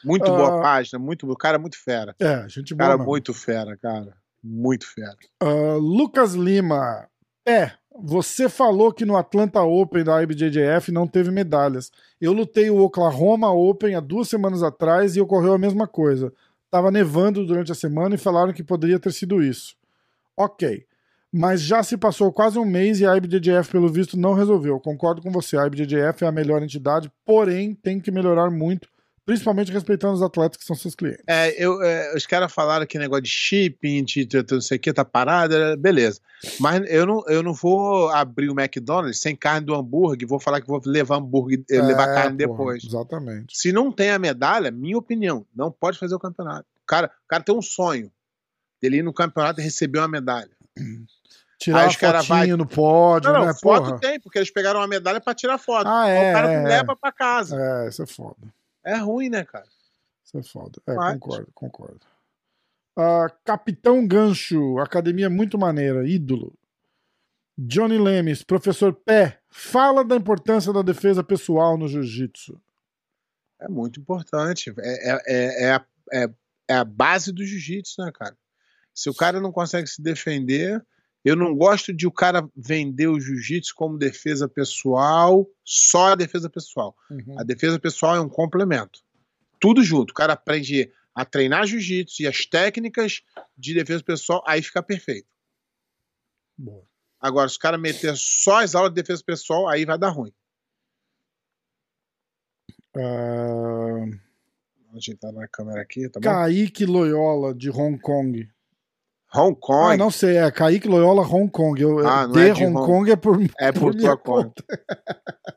[0.04, 2.14] Muito boa Ah, página, muito, o cara é muito fera.
[2.20, 2.86] É, gente boa.
[2.86, 3.10] Cara, mesmo.
[3.10, 4.14] muito fera, cara.
[4.44, 5.16] Muito fera.
[5.40, 7.08] Ah, Lucas Lima.
[7.48, 11.90] É, você falou que no Atlanta Open da IBJJF não teve medalhas.
[12.20, 16.32] Eu lutei o Oklahoma Open há duas semanas atrás e ocorreu a mesma coisa.
[16.70, 19.76] Tava nevando durante a semana e falaram que poderia ter sido isso.
[20.36, 20.84] Ok.
[21.32, 24.78] Mas já se passou quase um mês e a IBJJF, pelo visto, não resolveu.
[24.78, 25.56] Concordo com você.
[25.56, 28.88] A IBJJF é a melhor entidade, porém tem que melhorar muito,
[29.26, 31.22] principalmente respeitando os atletas que são seus clientes.
[31.26, 34.76] É, eu, é, os caras falaram que negócio de shipping, de, de, de não sei
[34.76, 36.20] o que, tá parado, é, beleza.
[36.60, 40.60] Mas eu não, eu não vou abrir o McDonald's sem carne do hambúrguer, vou falar
[40.60, 42.84] que vou levar hambúrguer, eh, levar É, carne porra, depois.
[42.84, 43.56] Exatamente.
[43.56, 46.66] Se não tem a medalha, minha opinião, não pode fazer o campeonato.
[46.82, 48.10] O cara, o cara tem um sonho
[48.82, 50.50] dele ir no campeonato e receber uma medalha.
[51.58, 53.54] Tirar os cara vai- no pódio, Não, não, né?
[53.54, 54.00] foto Porra.
[54.00, 55.86] tem, porque eles pegaram uma medalha pra tirar foto.
[55.88, 56.30] Ah, é.
[56.30, 57.56] o cara é, leva pra casa.
[57.58, 58.36] É, isso é foda.
[58.84, 59.66] É ruim, né, cara?
[60.24, 60.80] Isso é foda.
[60.86, 62.06] É, Mas- concordo, concordo.
[62.96, 66.56] Ah, Capitão Gancho, academia muito maneira, ídolo.
[67.58, 72.60] Johnny Lemes, professor Pé, fala da importância da defesa pessoal no jiu-jitsu.
[73.60, 74.72] É muito importante.
[74.78, 76.28] É, é, é, é, a, é,
[76.68, 78.36] é a base do jiu-jitsu, né, cara?
[78.92, 80.84] Se o cara não consegue se defender,
[81.24, 86.50] eu não gosto de o cara vender o jiu-jitsu como defesa pessoal, só a defesa
[86.50, 86.94] pessoal.
[87.10, 87.38] Uhum.
[87.38, 89.02] A defesa pessoal é um complemento.
[89.58, 90.10] Tudo junto.
[90.10, 93.22] O cara aprende a treinar jiu-jitsu e as técnicas
[93.56, 95.28] de defesa pessoal, aí fica perfeito.
[96.58, 96.84] Boa.
[97.18, 100.32] Agora, se o cara meter só as aulas de defesa pessoal, aí vai dar ruim.
[102.94, 104.10] Vou
[104.94, 106.28] ajeitar na câmera aqui, tá bom?
[106.28, 108.46] Kaique Loyola, de Hong Kong.
[109.34, 111.80] Hong Kong Ah, não sei, é Kaique Loyola, Hong Kong.
[111.80, 114.16] Eu, Ah, não de é de Hong Hong- Kong é por, é por minha tua
[114.16, 114.62] conta.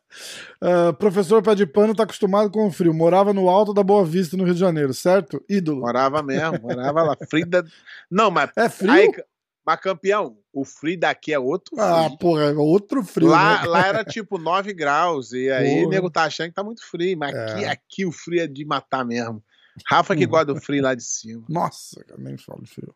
[0.59, 2.91] Ah, professor Pé de Pano tá acostumado com o frio.
[2.91, 5.39] Morava no alto da Boa Vista, no Rio de Janeiro, certo?
[5.47, 5.81] Ídolo.
[5.81, 7.15] Morava mesmo, morava lá.
[7.29, 7.63] Frida.
[8.09, 8.49] Não, mas.
[8.57, 8.91] É frio?
[8.91, 9.11] Aí,
[9.63, 11.85] mas campeão, o frio daqui é outro frio.
[11.87, 13.27] Ah, porra, é outro frio.
[13.27, 13.67] lá, né?
[13.67, 15.85] lá era tipo 9 graus, e aí Porra.
[15.87, 17.43] o nego tá achando que tá muito frio, mas É.
[17.51, 19.43] aqui, aqui o frio é de matar mesmo.
[19.85, 20.29] Rafa que Hum.
[20.29, 21.43] gosta do free lá de cima.
[21.47, 22.95] Nossa, nem falo de frio.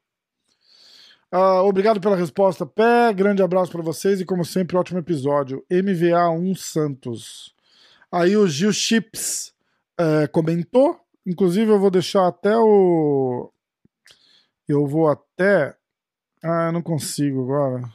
[1.32, 3.14] Ah, obrigado pela resposta, Pé.
[3.14, 5.66] Grande abraço pra vocês e, como sempre, ótimo episódio.
[5.72, 7.56] MVA1 Santos.
[8.12, 9.54] Aí o Gil Chips
[9.98, 11.00] eh, comentou.
[11.26, 13.50] Inclusive, eu vou deixar até o.
[14.68, 15.74] Eu vou até.
[16.44, 17.90] Ah, eu não consigo agora.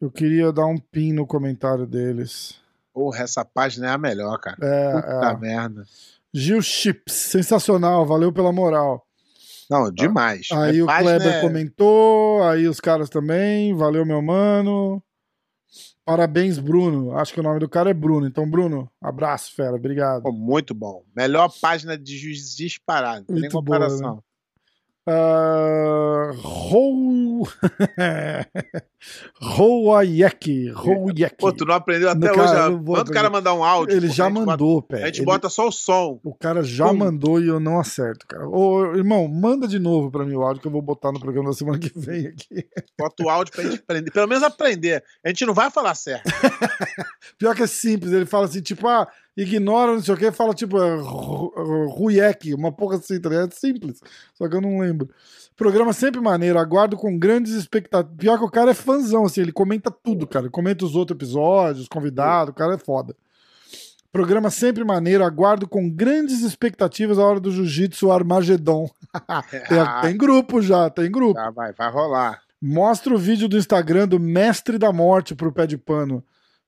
[0.00, 2.60] Eu queria dar um pin no comentário deles.
[2.92, 4.58] Porra, essa página é a melhor, cara.
[4.60, 5.36] É, Puta é.
[5.38, 5.86] merda.
[6.32, 9.06] Gil Chips, sensacional, valeu pela moral.
[9.72, 10.48] Não, demais.
[10.52, 15.02] Aí A o página Kleber é- comentou, aí os caras também, valeu meu mano.
[16.04, 17.16] Parabéns, Bruno.
[17.16, 18.26] Acho que o nome do cara é Bruno.
[18.26, 20.22] Então, Bruno, abraço, fera, obrigado.
[20.24, 21.04] Pô, muito bom.
[21.16, 23.24] Melhor página de juiz disparado.
[23.24, 24.18] Tem nem Muito boa, né?
[25.04, 27.48] Ah, Rou.
[29.40, 30.70] Rouayek.
[30.70, 31.36] Rouayek.
[31.38, 32.52] Pô, tu não aprendeu até No hoje.
[32.52, 33.96] cara, Manda o cara mandar um áudio.
[33.96, 35.02] Ele pô, já gente bota- mandou, pé.
[35.02, 36.20] A gente Ele- bota só o som.
[36.22, 38.48] O cara já mandou e eu não acerto, cara.
[38.48, 41.50] Ô, irmão, manda de novo pra mim o áudio que eu vou botar no programa
[41.50, 42.64] da semana que vem aqui.
[42.98, 44.10] Bota o áudio pra gente aprender.
[44.12, 45.02] Pelo menos aprender.
[45.24, 46.30] A gente não vai falar certo.
[47.38, 50.52] Pior que é simples, ele fala assim, tipo, ah, ignora, não sei o que, fala
[50.54, 53.52] tipo, é, Ru- Ru- Ruiek, uma porra assim, tá ligado?
[53.52, 54.00] É simples,
[54.34, 55.08] só que eu não lembro.
[55.56, 58.16] Programa sempre maneiro, aguardo com grandes expectativas.
[58.18, 60.46] Pior que o cara é fãzão, assim, ele comenta tudo, cara.
[60.46, 63.14] Ele comenta os outros episódios, convidado, o cara é foda.
[64.10, 68.90] Programa sempre maneiro, aguardo com grandes expectativas a hora do Jiu-Jitsu Armagedon.
[69.50, 69.60] Tem,
[70.02, 71.34] tem grupo já, tem grupo.
[71.34, 72.40] tá, vai, vai rolar.
[72.60, 76.22] Mostra o vídeo do Instagram do Mestre da Morte pro pé de pano.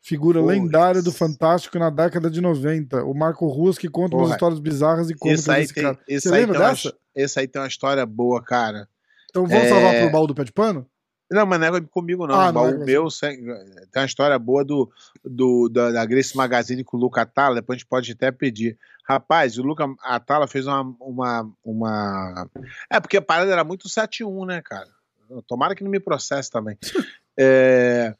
[0.06, 3.02] Figura lendária do Fantástico na década de 90.
[3.04, 5.98] O Marco Ruas que conta umas Porra, histórias bizarras e cômicas Esse tem, cara.
[6.06, 6.94] esse, Você aí lembra tem uma, dessa?
[7.14, 8.86] esse aí tem uma história boa, cara.
[9.30, 9.68] Então vamos É.
[9.70, 10.86] salvar pro baú do pé de pano?
[11.32, 12.34] Não, mas não é comigo, não.
[12.34, 14.90] Ah, o não é baú meu sem- tem uma história boa do,
[15.24, 18.76] do, da, da Grace Magazine com o Luca Atala, depois a gente pode até pedir.
[19.08, 22.46] Rapaz, o Luca Atala fez uma, uma, uma.
[22.90, 24.86] É, porque a parada era muito 7-1, né, cara?
[25.48, 26.76] Tomara que não me processe também.
[27.38, 28.14] é,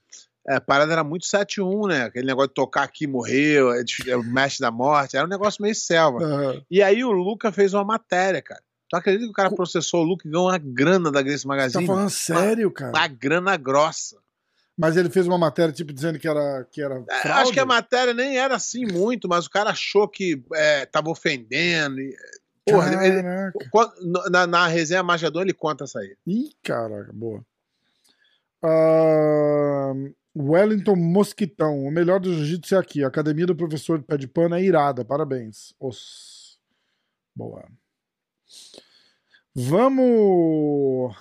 [0.48, 2.02] é, a parada era muito 7-1, né?
[2.04, 5.62] Aquele negócio de tocar aqui morreu, é, é o mestre da morte, era um negócio
[5.62, 6.22] meio selva.
[6.24, 6.62] Aham.
[6.70, 8.62] E aí o Luca fez uma matéria, cara.
[8.88, 11.48] Tu acredita que o cara processou o Luca e ganhou uma grana da Grace Tá
[11.48, 11.87] Magazine?
[11.87, 12.90] falando sério, cara?
[12.92, 14.16] Uma grana grossa.
[14.76, 17.42] Mas ele fez uma matéria, tipo, dizendo que era, que era É, fraude?
[17.42, 21.09] Acho que a matéria nem era assim muito, mas o cara achou que é, tava
[21.11, 22.00] ofendendo.
[22.00, 22.14] e-
[22.66, 23.22] Porra, ele-
[24.30, 26.16] na, na resenha Majador ele conta essa aí.
[26.26, 27.44] Ih, caraca, boa.
[28.64, 29.92] Ah,
[30.37, 31.85] Wellington Mosquitão.
[31.85, 33.05] O melhor do jiu-jitsu é aqui.
[33.05, 35.05] A academia do professor Pé de Pano é irada.
[35.05, 35.74] Parabéns.
[35.79, 36.59] Os...
[37.37, 37.64] Boa.
[39.55, 41.14] Vamos.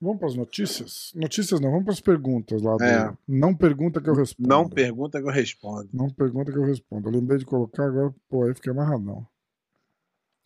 [0.00, 1.12] Vamos para as notícias?
[1.14, 2.76] Notícias não, vamos para as perguntas lá.
[2.76, 3.12] do- É.
[3.28, 4.48] Não pergunta que eu respondo.
[4.48, 5.88] Não pergunta que eu respondo.
[5.92, 7.08] Não pergunta que eu respondo.
[7.08, 9.26] Eu lembrei de colocar agora, pô, aí fiquei amarradão.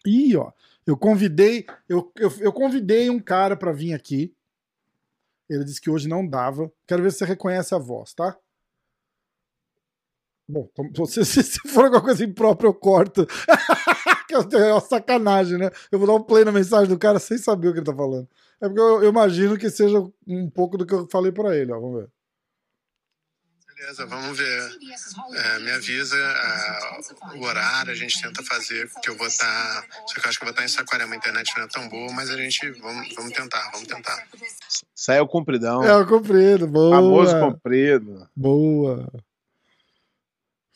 [0.07, 0.51] Ih, ó,
[0.87, 4.35] eu convidei, eu, eu, eu convidei um cara pra vir aqui.
[5.49, 6.71] Ele disse que hoje não dava.
[6.87, 8.37] Quero ver se você reconhece a voz, tá?
[10.49, 13.27] Bom, então, se, se, for alguma coisa imprópria, eu corto.
[14.35, 15.71] É uma sacanagem, né?
[15.93, 17.95] Eu vou dar um play na mensagem do cara sem saber o que ele tá
[17.95, 18.29] falando.
[18.61, 21.71] É porque eu, eu imagino que seja um pouco do que eu falei pra ele,
[21.71, 21.79] ó.
[21.79, 22.11] Vamos ver.
[23.85, 24.79] Beleza, vamos ver.
[25.35, 26.99] É, me avisa ah,
[27.37, 29.85] o horário, a gente tenta fazer, que eu vou estar.
[30.07, 31.87] só que eu acho que eu vou estar em Saquarema, a internet não é tão
[31.91, 32.71] boa, mas a gente.
[32.81, 34.27] Vamos, vamos tentar, vamos tentar.
[34.95, 35.85] Saiu compridão.
[35.85, 36.97] É, o comprido, boa.
[36.97, 38.27] famoso comprido.
[38.35, 39.07] Boa.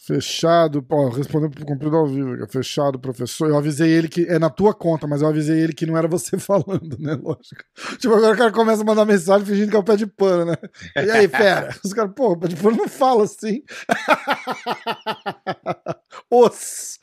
[0.08, 2.34] Fechado, ó, respondeu pro cumprido ao vivo.
[2.48, 3.50] Fechado, professor.
[3.50, 4.26] Eu avisei ele que.
[4.26, 7.12] É na tua conta, mas eu avisei ele que não era você falando, né?
[7.12, 7.62] Lógico.
[7.98, 10.46] Tipo, agora o cara começa a mandar mensagem fingindo que é o pé de pano,
[10.46, 10.56] né?
[10.96, 11.76] E aí, fera?
[11.84, 13.62] Os caras, pô, o pé de pano não fala assim.
[16.32, 16.98] Os.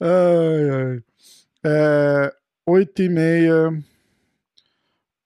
[0.00, 1.02] ai, ai.
[1.64, 2.32] É,
[2.64, 3.76] 8 e meia,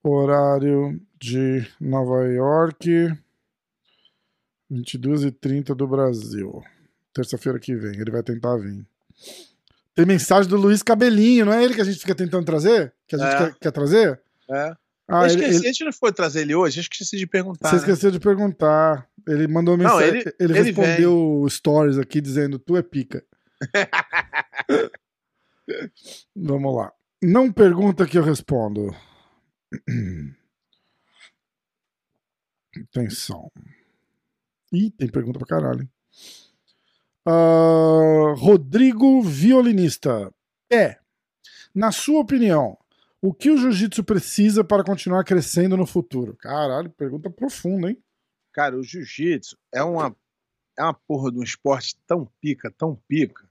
[0.03, 3.13] horário de Nova York.
[4.71, 6.63] 22 e 30 do Brasil.
[7.15, 8.87] Terça-feira que vem, ele vai tentar vir.
[9.95, 12.93] Tem mensagem do Luiz Cabelinho, não é ele que a gente fica tentando trazer?
[13.07, 13.39] Que a gente É.
[13.39, 14.21] quer, quer trazer?
[14.51, 14.77] É.
[15.11, 17.27] Ah, eu ele- esqueci, ele- a gente não foi trazer ele hoje, eu esqueci de
[17.27, 17.71] perguntar.
[17.71, 17.81] você né?
[17.81, 19.09] esqueceu de perguntar.
[19.27, 20.09] Ele mandou Não, mensagem.
[20.21, 23.25] ele- ele, ele respondeu stories aqui dizendo: Tu é pica.
[26.37, 26.93] Vamos lá.
[27.23, 28.95] Não pergunta que eu respondo.
[32.91, 33.51] Atenção.
[34.73, 35.83] Ih, tem pergunta pra caralho.
[35.83, 35.91] hein?
[37.27, 40.33] Ah, Rodrigo Violinista.
[40.71, 40.99] É,
[41.75, 42.79] na sua opinião,
[43.21, 46.37] o que o jiu-jitsu precisa para continuar crescendo no futuro?
[46.37, 48.03] Caralho, pergunta profunda, hein?
[48.53, 50.17] Cara, o jiu-jitsu é uma.
[50.77, 53.49] é uma porra de um esporte tão pica, tão pica,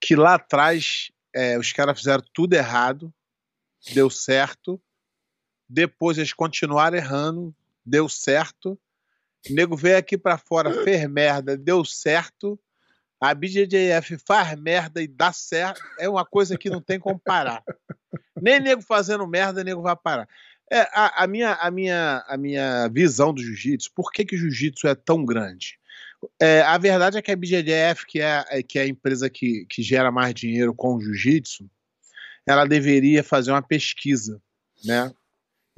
[0.00, 3.12] que lá atrás é, os caras fizeram tudo errado,
[3.94, 4.80] deu certo.
[5.68, 8.78] Depois eles continuaram errando, deu certo.
[9.48, 12.58] O nego veio aqui pra fora, fez merda, deu certo.
[13.20, 15.82] A BJJF faz merda e dá certo.
[15.98, 17.62] É uma coisa que não tem como parar.
[18.40, 20.28] Nem nego fazendo merda, nego vai parar.
[20.70, 24.38] É, a, a, minha, a, minha, a minha visão do jiu-jitsu, por que, que o
[24.38, 25.78] jiu-jitsu é tão grande?
[26.40, 29.64] É, a verdade é que a BJJF, que é, é, que é a empresa que,
[29.66, 31.68] que gera mais dinheiro com o jiu-jitsu,
[32.46, 34.40] ela deveria fazer uma pesquisa,
[34.84, 35.12] né?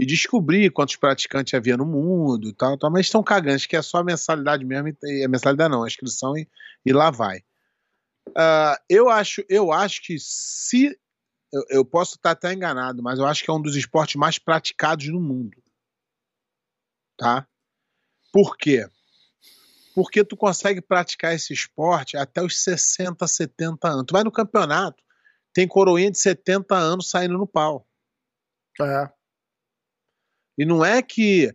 [0.01, 3.83] E descobrir quantos praticantes havia no mundo e tal, tal mas estão cagando, que é
[3.83, 6.49] só a mensalidade mesmo, e, a mensalidade não, a inscrição e,
[6.87, 7.41] e lá vai.
[8.29, 10.99] Uh, eu, acho, eu acho que se.
[11.53, 14.39] Eu, eu posso estar até enganado, mas eu acho que é um dos esportes mais
[14.39, 15.63] praticados no mundo.
[17.19, 17.47] Tá?
[18.33, 18.89] Por quê?
[19.95, 24.05] Porque tu consegue praticar esse esporte até os 60, 70 anos.
[24.07, 25.03] Tu vai no campeonato,
[25.53, 27.87] tem coroinha de 70 anos saindo no pau.
[28.81, 29.20] É.
[30.57, 31.55] E não é que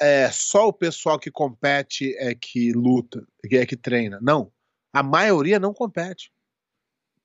[0.00, 4.18] é só o pessoal que compete é que luta, é que treina.
[4.20, 4.52] Não.
[4.92, 6.30] A maioria não compete.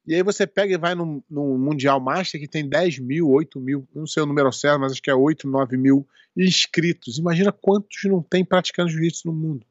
[0.06, 3.60] E aí você pega e vai no, no Mundial Master que tem 10 mil, 8
[3.60, 7.18] mil, não sei o número certo, mas acho que é 8, 9 mil inscritos.
[7.18, 9.66] Imagina quantos não tem praticando jiu-jitsu no mundo.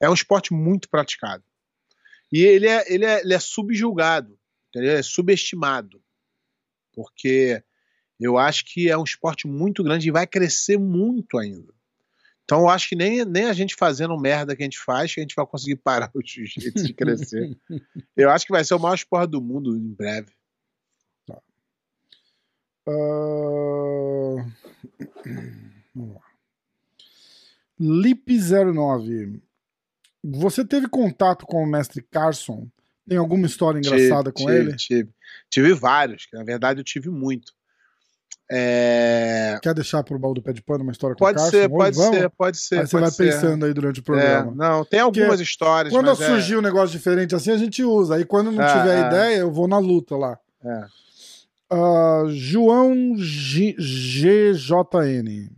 [0.00, 1.44] É um esporte muito praticado.
[2.32, 4.38] E ele é, ele é, ele é subjulgado,
[4.68, 4.92] entendeu?
[4.92, 6.02] é subestimado.
[6.92, 7.62] Porque
[8.24, 11.72] eu acho que é um esporte muito grande e vai crescer muito ainda.
[12.44, 15.20] Então eu acho que nem, nem a gente fazendo merda que a gente faz, que
[15.20, 17.56] a gente vai conseguir parar o jiu-jitsu de crescer.
[18.16, 20.32] eu acho que vai ser o maior esporte do mundo em breve.
[21.26, 21.40] Tá.
[22.88, 24.44] Uh...
[25.94, 26.30] Vamos lá.
[27.80, 29.40] Lip09.
[30.22, 32.68] Você teve contato com o mestre Carson?
[33.08, 34.76] Tem alguma história engraçada tive, com tive, ele?
[34.76, 35.10] Tive.
[35.48, 37.52] Tive vários, que na verdade eu tive muito.
[38.52, 39.58] É...
[39.62, 41.50] Quer deixar pro baú do pé de pano uma história com pode o Carson?
[41.56, 42.16] Ser, pode Vamos?
[42.18, 42.74] ser, pode ser.
[42.74, 43.24] Aí pode você vai ser.
[43.24, 44.50] pensando aí durante o programa.
[44.52, 45.94] É, não, tem algumas Porque histórias.
[45.94, 46.58] Quando mas surgir é...
[46.58, 48.16] um negócio diferente assim, a gente usa.
[48.16, 49.06] Aí quando não É, tiver é.
[49.06, 50.36] ideia, eu vou na luta lá.
[50.64, 50.84] É.
[51.70, 55.50] Ah, João G- GJN.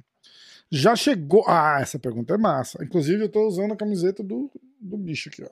[0.70, 1.44] Já chegou.
[1.46, 2.82] Ah, essa pergunta é massa.
[2.84, 5.48] Inclusive, eu tô usando a camiseta do, do bicho aqui, ó.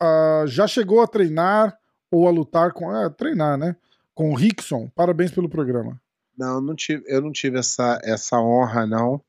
[0.00, 1.76] Ah, já chegou a treinar
[2.10, 2.94] ou a lutar com.
[2.94, 3.74] É, treinar, né?
[4.14, 4.88] Com o Rickson.
[4.94, 6.00] Parabéns pelo programa.
[6.40, 9.22] Não, não tive, eu não tive essa, essa honra, não.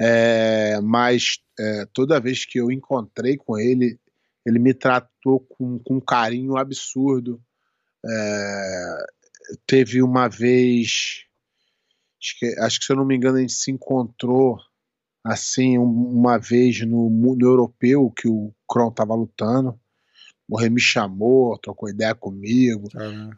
[0.00, 4.00] É, mas é, toda vez que eu encontrei com ele,
[4.44, 7.40] ele me tratou com, com um carinho absurdo.
[8.06, 9.06] É,
[9.66, 11.24] teve uma vez,
[12.20, 14.58] acho que, acho que se eu não me engano, a gente se encontrou
[15.24, 15.84] assim um-
[16.18, 19.79] uma vez no mundo europeu que o Kron estava lutando.
[20.50, 22.88] O Rei me chamou, trocou ideia comigo.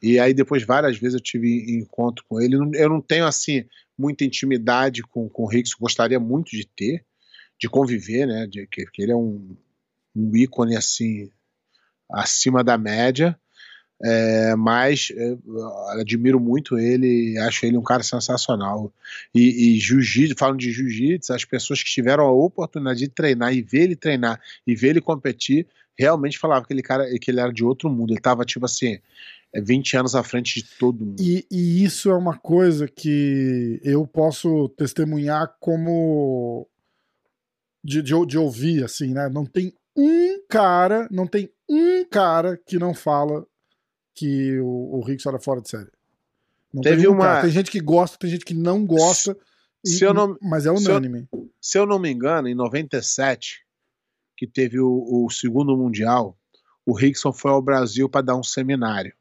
[0.02, 2.56] E aí depois várias vezes eu tive encontro com ele.
[2.74, 3.66] Eu não tenho assim
[3.98, 7.04] muita intimidade com, com o Rix, gostaria muito de ter,
[7.60, 8.46] de conviver, né?
[8.46, 9.54] De, que, que ele é um,
[10.16, 11.30] um ícone assim
[12.10, 13.38] acima da média.
[14.04, 15.36] É, mas é,
[16.00, 18.92] admiro muito ele, acho ele um cara sensacional.
[19.32, 23.62] E, e jiu-jitsu, falando de jiu-jitsu, as pessoas que tiveram a oportunidade de treinar e
[23.62, 27.52] ver ele treinar e ver ele competir, realmente falavam que ele, cara, que ele era
[27.52, 28.12] de outro mundo.
[28.12, 28.98] Ele tava, tipo assim,
[29.54, 31.22] é, 20 anos à frente de todo mundo.
[31.22, 36.66] E, e isso é uma coisa que eu posso testemunhar como
[37.84, 39.28] de, de, de ouvir, assim, né?
[39.28, 43.46] Não tem um cara, não tem um cara que não fala
[44.14, 45.90] que o, o Rickson era fora de série.
[46.72, 47.42] Não Teve tem um uma- cara.
[47.42, 49.36] Tem gente que gosta, tem gente que não gosta,
[49.84, 51.28] e- Se eu não- mas é se eu- unânime.
[51.60, 53.64] Se eu não me engano, em 97,
[54.36, 56.36] que teve o, o segundo Mundial,
[56.84, 59.12] o Rickson foi ao Brasil para dar um seminário.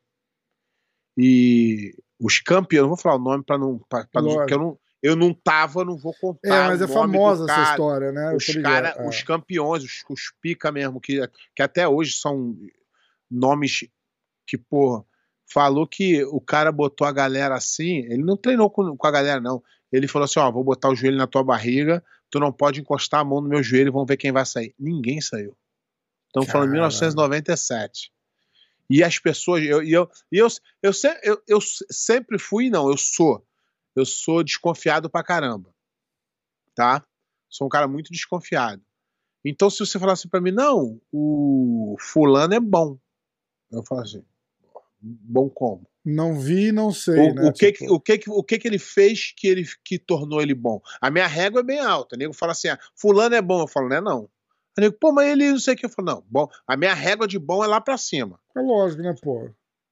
[1.18, 3.80] E os campeões, vou falar o nome para não.
[3.90, 6.48] Pra, pra não eu não, eu não tava, não vou contar.
[6.48, 7.72] É, mas é famosa do essa cara.
[7.72, 8.34] história, né?
[8.36, 9.08] Os, cara, é.
[9.10, 11.20] os campeões, os, os pica mesmo, que,
[11.56, 12.56] que até hoje são
[13.30, 13.88] nomes
[14.52, 15.06] que, porra,
[15.46, 19.40] falou que o cara botou a galera assim, ele não treinou com, com a galera,
[19.40, 19.64] não.
[19.92, 23.22] Ele falou assim: ó, vou botar o joelho na tua barriga, tu não pode encostar
[23.22, 24.76] a mão no meu joelho, vamos ver quem vai sair.
[24.78, 25.58] Ninguém saiu.
[26.28, 26.94] Estamos falando de Caralho.
[26.94, 28.12] 1997.
[28.90, 30.48] E as pessoas, eu, e eu, eu,
[30.84, 30.92] eu,
[31.24, 33.46] eu, eu sempre fui, não, eu sou.
[33.96, 35.74] Eu sou desconfiado pra caramba.
[36.76, 37.06] Tá?
[37.50, 38.84] Sou um cara muito desconfiado.
[39.46, 42.98] Então, se você falasse pra mim, não, o fulano é bom.
[43.72, 44.24] Eu falo assim,
[45.02, 45.88] bom como?
[46.04, 47.30] Não vi, não sei.
[47.30, 47.50] O, né?
[47.50, 50.42] o, que, Tipo, que- o, que, o que que ele fez que ele que tornou
[50.42, 50.82] ele bom?
[51.00, 52.16] A minha régua é bem alta.
[52.16, 53.62] O nego fala assim: ah, fulano é bom.
[53.62, 54.30] Eu falo, não é não.
[54.76, 55.86] Falei, pô, mas ele não sei o que.
[55.86, 58.40] Eu falei, não, bom, a minha régua de bom é lá pra cima.
[58.56, 59.50] É lógico, né, pô?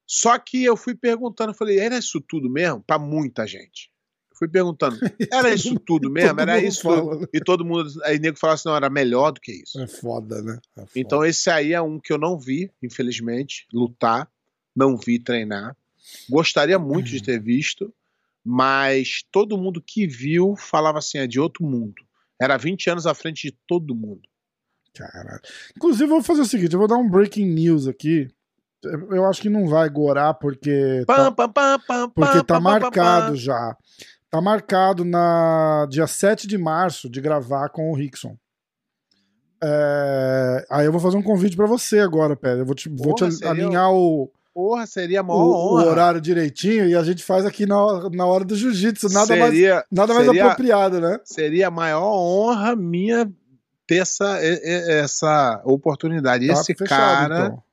[0.07, 2.81] Só que eu fui perguntando, eu falei, era isso tudo mesmo?
[2.81, 3.91] Pra muita gente.
[4.31, 4.97] Eu fui perguntando,
[5.31, 6.39] era isso tudo mesmo?
[6.41, 7.19] Era isso fala, tudo?
[7.19, 7.27] né?
[7.33, 9.79] E todo mundo, aí nego falava assim, não, era melhor do que isso.
[9.79, 10.59] É foda, né?
[10.77, 10.91] É foda.
[10.95, 14.27] Então esse aí é um que eu não vi, infelizmente, lutar,
[14.79, 15.75] não vi treinar.
[16.29, 17.11] Gostaria muito Uhum.
[17.17, 17.93] de ter visto,
[18.43, 22.01] mas todo mundo que viu falava assim, é de outro mundo.
[22.41, 24.21] Era 20 anos à frente de todo mundo.
[24.95, 25.41] Caralho.
[25.75, 28.27] Inclusive, eu vou fazer o seguinte: eu vou dar um breaking news aqui.
[29.11, 31.03] Eu acho que não vai gorar, porque.
[31.05, 33.75] Tá, Pam, pam, pam, porque tá marcado já.
[34.31, 38.37] Tá marcado na dia 7 de março de gravar com o Rickson.
[39.61, 42.59] É, Aí eu vou fazer um convite pra você agora, Pedro.
[42.61, 45.85] Eu vou te, vou te Porra, alinhar o, Porra, seria a o, maior o honra.
[45.85, 49.07] horário direitinho e a gente faz aqui na, na hora do jiu-jitsu.
[49.09, 51.19] Nada, mais, seria, nada mais seria- apropriado, né?
[51.23, 53.31] seria a maior honra minha
[53.87, 56.47] ter essa, essa oportunidade.
[56.47, 56.89] Tá Esse fechado,
[57.29, 57.63] cara então.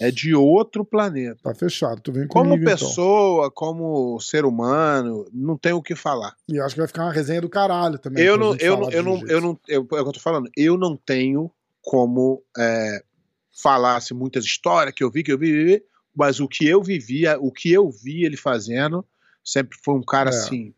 [0.00, 1.38] é de outro planeta.
[1.42, 2.00] Tá fechado.
[2.00, 2.76] Tu vem Como comigo, então.
[2.88, 6.34] pessoa, como ser humano, não tem o que falar.
[6.48, 8.24] E acho que vai ficar uma resenha do caralho também.
[8.24, 10.50] Eu não, eu não, eu não, eu não, eu, é o que eu tô falando.
[10.56, 13.02] Eu não tenho como é,
[13.62, 15.82] falar assim, muitas histórias que eu vi, que eu vi, vi, vi,
[16.14, 19.04] mas o que eu vivia, o que eu vi ele fazendo,
[19.44, 20.34] sempre foi um cara É.
[20.34, 20.74] assim,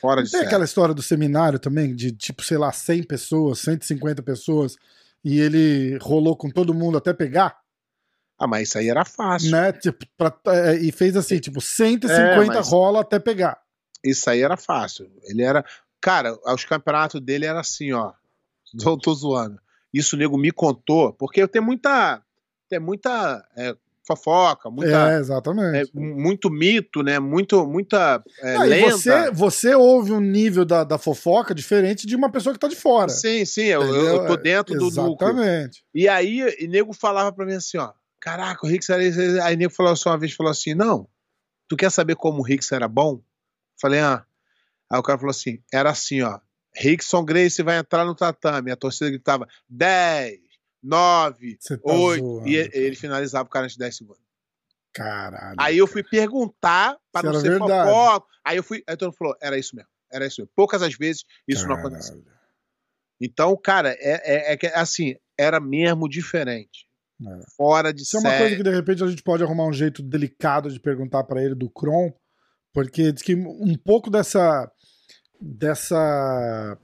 [0.00, 0.46] fora Não de tem série.
[0.48, 4.76] aquela história do seminário também, de tipo, sei lá, 100 pessoas, 150 pessoas,
[5.24, 7.60] e ele rolou com todo mundo até pegar,
[8.38, 9.52] Ah, mas isso aí era fácil.
[9.52, 9.72] né?
[9.72, 13.60] Tipo, pra- é, e fez assim, tipo, 150 É, mas- rola até pegar.
[14.04, 15.08] Isso aí era fácil.
[15.22, 15.64] Ele era.
[16.00, 18.12] Cara, os campeonatos dele era assim, ó.
[18.74, 19.60] Não tô zoando.
[19.94, 22.20] Isso o nego me contou, porque eu tenho muita.
[22.68, 25.10] Tem muita é, fofoca, muita.
[25.12, 25.90] é, é, exatamente.
[25.94, 27.18] muito mito, né?
[27.18, 28.90] Muito, muita é, Ah, lenda.
[28.90, 32.76] você, você ouve um nível da, da fofoca diferente de uma pessoa que tá de
[32.76, 33.08] fora.
[33.08, 35.30] Sim, sim, eu, eu- tô dentro do núcleo.
[35.30, 35.84] Exatamente.
[35.94, 37.92] E aí, e nego falava pra mim assim, ó.
[38.20, 39.02] Caraca, o Rix era.
[39.44, 41.08] Aí nego falou assim uma vez, falou assim, não,
[41.68, 43.20] tu quer saber como o Rix era bom?
[43.80, 44.24] Falei, ah.
[44.90, 46.38] Aí o cara falou assim, era assim, ó.
[46.76, 48.70] Rickson Grace vai entrar no tatame.
[48.70, 50.38] A torcida gritava 10,
[50.82, 52.24] 9, Você tá 8.
[52.24, 54.22] zoando, e ele, finalizava o cara antes de 10 segundos.
[54.92, 55.56] Caralho.
[55.58, 58.26] Aí eu fui perguntar para não ser fofoca.
[58.44, 58.82] Aí eu fui.
[58.86, 59.88] Aí todo mundo falou, era isso mesmo.
[60.12, 60.52] Era isso mesmo.
[60.54, 61.88] Poucas as vezes isso não Caralho.
[61.88, 62.22] aconteceu.
[63.20, 66.86] Então, cara, é, é, é que, assim, era mesmo diferente.
[67.24, 67.40] É.
[67.56, 68.42] Fora de Isso é uma série.
[68.42, 71.54] coisa que de repente a gente pode arrumar um jeito delicado de perguntar pra ele
[71.54, 72.12] do Kron,
[72.72, 74.70] porque diz que um pouco dessa
[75.40, 76.76] dessa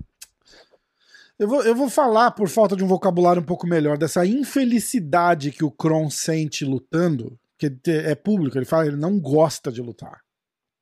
[1.38, 5.50] eu vou, eu vou falar por falta de um vocabulário um pouco melhor dessa infelicidade
[5.52, 10.20] que o Kron sente lutando, que é público, ele fala, ele não gosta de lutar.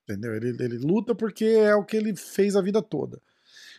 [0.09, 0.35] Entendeu?
[0.35, 3.21] Ele, ele luta porque é o que ele fez a vida toda.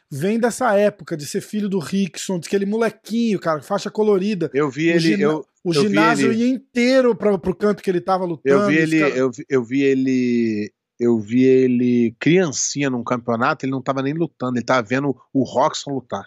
[0.10, 4.50] Vem dessa época de ser filho do Rickson, de aquele molequinho, cara, faixa colorida.
[4.54, 8.00] Eu vi ele, eu, O Eu ginásio ele- ia inteiro pra, pro canto que ele
[8.02, 8.56] tava lutando.
[8.63, 13.66] eu vi ele, cara- eu, vi- eu vi ele, eu vi ele criancinha num campeonato,
[13.66, 16.26] ele não tava nem lutando, ele tava vendo o Roxon lutar.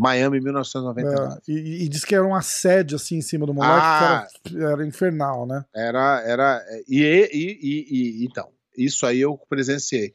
[0.00, 1.34] Miami 1999.
[1.34, 4.26] É, e, e diz que era um assédio assim em cima do moleque, Ah.
[4.54, 5.64] era, era infernal, né?
[5.74, 10.14] Era, era, e, e, e, e- então, isso aí eu presenciei.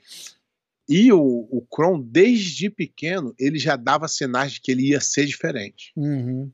[0.89, 1.19] E o,
[1.51, 5.91] o Kron, desde pequeno, ele já dava sinais de que ele ia ser diferente.
[5.95, 6.51] Uhum.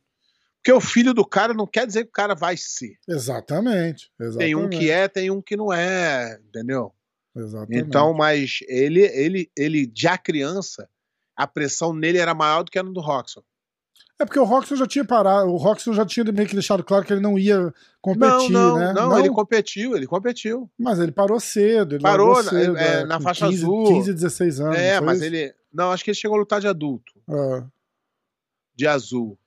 [0.58, 2.98] Porque o filho do cara não quer dizer que o cara vai ser.
[3.08, 4.38] Exatamente, exatamente.
[4.46, 6.94] Tem um que é, tem um que não é, entendeu?
[7.36, 7.80] Exatamente.
[7.88, 10.88] Então, mas ele, ele, ele já criança,
[11.36, 13.41] a pressão nele era maior do que a do Roxon.
[14.20, 17.04] É porque o Roxon já tinha parado, o Roxon já tinha meio que deixado claro
[17.04, 18.94] que ele não ia competir, não, não, né?
[18.94, 20.70] não, ele competiu, ele competiu.
[20.78, 21.96] Mas ele parou cedo.
[21.96, 23.84] Ele Parou largou na- cedo, é, na com faixa 15, azul.
[23.88, 24.78] 15, 16 anos.
[24.78, 25.26] é, não mas isso?
[25.26, 25.56] ele.
[25.74, 27.65] Não, acho que ele chegou a lutar de adulto, Ah,
[28.76, 29.39] de azul.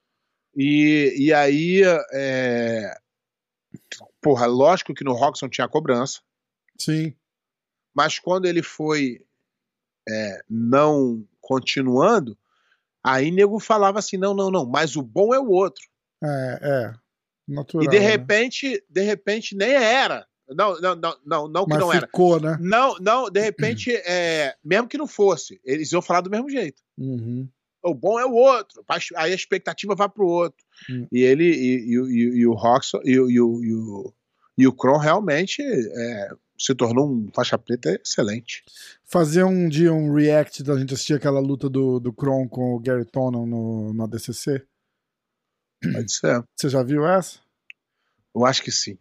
[0.56, 1.82] E, e aí.
[2.12, 2.96] É...
[4.20, 6.20] Porra, lógico que no Roxon tinha cobrança,
[6.78, 7.14] sim.
[7.94, 9.24] mas quando ele foi
[10.08, 12.36] é, não continuando,
[13.04, 15.82] aí nego falava assim: não, não, não, mas o bom é o outro.
[16.22, 16.92] É, é.
[17.46, 18.06] Natural, e de né?
[18.06, 20.26] repente, de repente nem era.
[20.48, 22.06] Não, não, não, não, não que Mas não era.
[22.06, 22.58] ficou, né?
[22.60, 26.82] Não, não, de repente, é, mesmo que não fosse, eles iam falar do mesmo jeito.
[26.98, 27.48] Uhum.
[27.82, 28.82] O bom é o outro.
[29.16, 30.64] Aí a expectativa vai pro outro.
[30.90, 31.06] Hum.
[31.12, 34.12] E ele e, e, e, e o Roxon e, o,
[34.56, 36.28] e o Kron realmente é,
[36.58, 38.64] se tornou um faixa preta excelente.
[39.04, 42.80] Fazer um dia um react da gente assistir aquela luta do, do Kron com o
[42.80, 44.64] Gary Tonon no, no ADCC.
[45.92, 46.42] Pode ser.
[46.56, 47.38] Você já viu essa?
[48.34, 48.98] Eu acho que sim.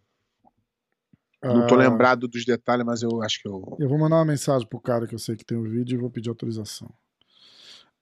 [1.42, 3.76] Não tô Ah, lembrado dos detalhes, mas eu acho que eu.
[3.78, 6.00] Eu vou mandar uma mensagem pro cara que eu sei que tem o vídeo e
[6.00, 6.90] vou pedir autorização.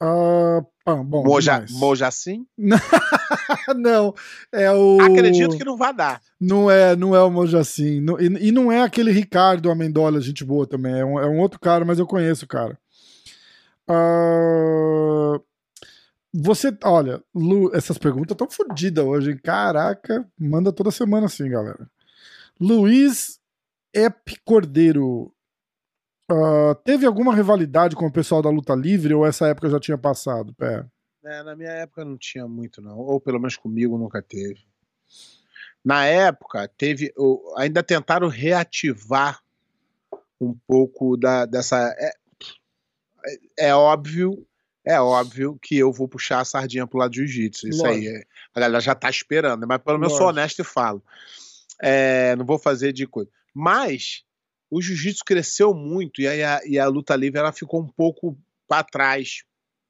[0.01, 1.65] Ah, ah, bom, Moja.
[1.71, 2.47] Mojacin?
[3.77, 4.15] não,
[4.53, 5.01] é o.
[5.01, 6.21] Acredito que não vai dar.
[6.41, 8.01] Não é, não é o Mojacin.
[8.01, 10.99] Não- E, e não é aquele Ricardo Amendola, gente boa também.
[10.99, 12.79] É um, é um outro cara, mas eu conheço o cara.
[13.89, 15.41] Ah,
[16.35, 19.41] você, olha, Lu, essas perguntas estão fodidas hoje, hein?
[19.43, 21.87] Caraca, manda toda semana assim, galera.
[22.61, 23.39] Luiz
[23.95, 25.33] Ep Cordeiro.
[26.31, 29.99] ah, teve alguma rivalidade com o pessoal da luta livre ou essa época já tinha
[29.99, 30.55] passado?
[30.55, 30.85] Pé?
[31.25, 32.99] É, na minha época não tinha muito, não.
[32.99, 34.67] Ou pelo menos comigo nunca teve.
[35.85, 37.13] Na época, teve.
[37.57, 39.43] Ainda tentaram reativar
[40.41, 41.95] um pouco da, dessa.
[41.99, 42.13] É,
[43.59, 44.47] é óbvio.
[44.85, 47.69] É óbvio que eu vou puxar a sardinha pro lado do jiu-jitsu.
[47.69, 47.99] Isso aí.
[47.99, 48.17] Lógico.
[48.17, 51.03] é- a galera já tá esperando, mas pelo menos eu sou honesto e falo.
[51.81, 53.31] É, não vou fazer de coisa.
[53.55, 54.25] Mas
[54.69, 58.37] o jiu-jitsu cresceu muito e, aí a, e a luta livre ela ficou um pouco
[58.67, 59.45] para trás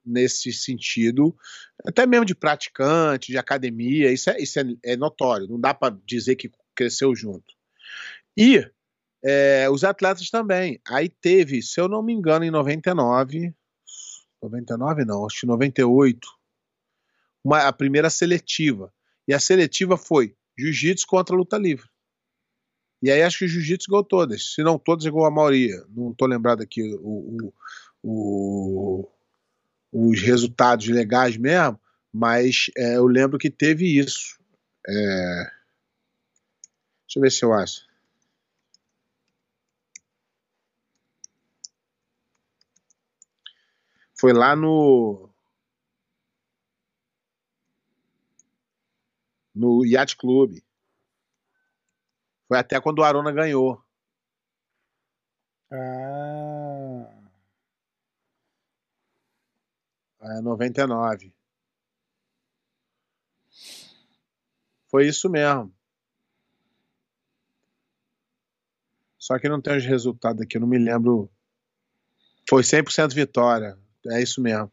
[0.05, 1.37] nesse sentido,
[1.85, 5.97] até mesmo de praticante, de academia, isso é, isso é, é notório, não dá para
[6.05, 7.55] dizer que cresceu junto.
[8.37, 8.65] E
[9.25, 10.81] é, os atletas também.
[10.89, 13.55] Aí teve, se eu não me engano, em 99,
[14.43, 16.29] 99 não, acho que 98,
[17.45, 18.93] uma, a primeira seletiva.
[19.27, 21.89] E a seletiva foi jiu-jitsu contra luta livre.
[23.01, 25.85] E aí acho que o jiu-jitsu ganhou todas, se não todas, igual a maioria.
[25.89, 27.53] Não estou lembrado aqui o, o,
[28.03, 29.12] o,
[29.93, 31.79] os resultados legais mesmo,
[32.13, 34.41] mas é, eu lembro que teve isso.
[34.89, 35.51] É...
[37.07, 37.87] Deixa eu ver se eu acho.
[44.19, 45.29] Foi lá no.
[49.55, 50.59] No Yacht Club.
[52.49, 53.83] Foi até quando o Arona ganhou.
[55.71, 56.62] Ah.
[60.23, 61.33] É, 99.
[64.89, 65.73] Foi isso mesmo.
[69.19, 71.31] Só que não tem os resultados aqui, eu não me lembro.
[72.49, 73.79] Foi 100% vitória.
[74.09, 74.71] É isso mesmo.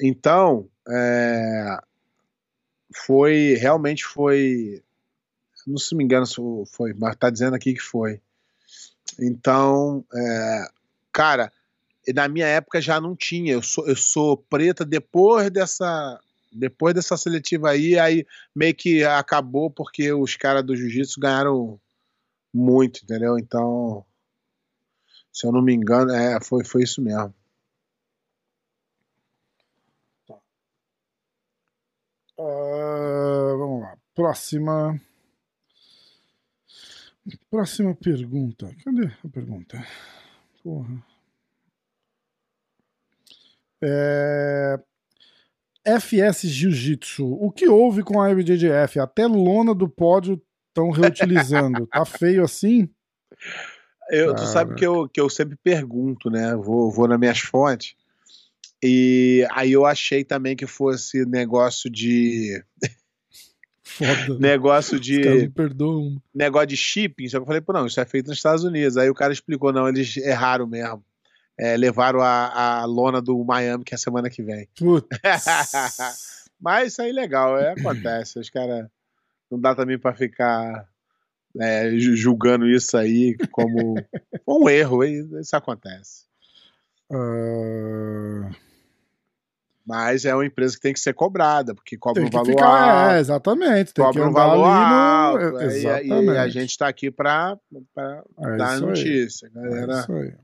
[0.00, 1.78] Então, é,
[2.94, 4.82] foi realmente foi.
[5.66, 6.36] Não se me engano se
[6.72, 8.20] foi, mas tá dizendo aqui que foi.
[9.18, 10.66] Então, é,
[11.12, 11.52] cara,
[12.14, 13.52] na minha época já não tinha.
[13.52, 16.20] Eu sou, eu sou preta depois dessa
[16.52, 21.80] depois dessa seletiva aí, aí meio que acabou porque os caras do jiu-jitsu ganharam
[22.52, 23.38] muito, entendeu?
[23.38, 24.04] Então,
[25.32, 27.34] se eu não me engano, é, foi, foi isso mesmo.
[32.38, 33.96] Ah, vamos lá.
[34.14, 35.00] Próxima.
[37.48, 38.74] Próxima pergunta.
[38.84, 39.86] Cadê a pergunta?
[40.62, 41.11] Porra.
[43.82, 44.78] É...
[45.84, 47.26] FS Jiu-Jitsu.
[47.26, 49.00] O que houve com a IBJJF?
[49.00, 51.86] Até lona do pódio estão reutilizando.
[51.88, 52.88] tá feio assim?
[54.10, 56.54] Eu, tu sabe que eu, que eu sempre pergunto, né?
[56.54, 57.94] Vou, vou nas minhas fontes.
[58.82, 62.62] E aí eu achei também que fosse negócio de.
[63.84, 64.38] Foda.
[64.38, 65.48] negócio de.
[65.50, 66.20] perdoam.
[66.34, 67.28] negócio de shipping.
[67.28, 68.96] Só que eu falei, pô, não, isso é feito nos Estados Unidos.
[68.96, 71.04] Aí o cara explicou, não, eles erraram mesmo.
[71.58, 74.68] É, levaram a, a lona do Miami, que é semana que vem.
[76.60, 78.38] Mas isso aí é legal, é, acontece.
[78.38, 78.86] Os caras.
[79.50, 80.88] Não dá também pra ficar
[81.60, 83.94] é, ju- julgando isso aí como
[84.48, 86.24] um erro, isso acontece.
[87.12, 88.50] Ah,
[89.84, 92.86] Mas é uma empresa que tem que ser cobrada, porque cobra tem um valor ficar,
[92.86, 93.92] é, alto, exatamente.
[93.92, 95.50] Tem que cobra um valor alto.
[95.52, 95.70] no...
[95.70, 97.58] e- e- a gente está aqui para
[98.38, 98.88] É dar a isso aí.
[98.88, 100.00] notícia, É galera.
[100.00, 100.34] isso aí.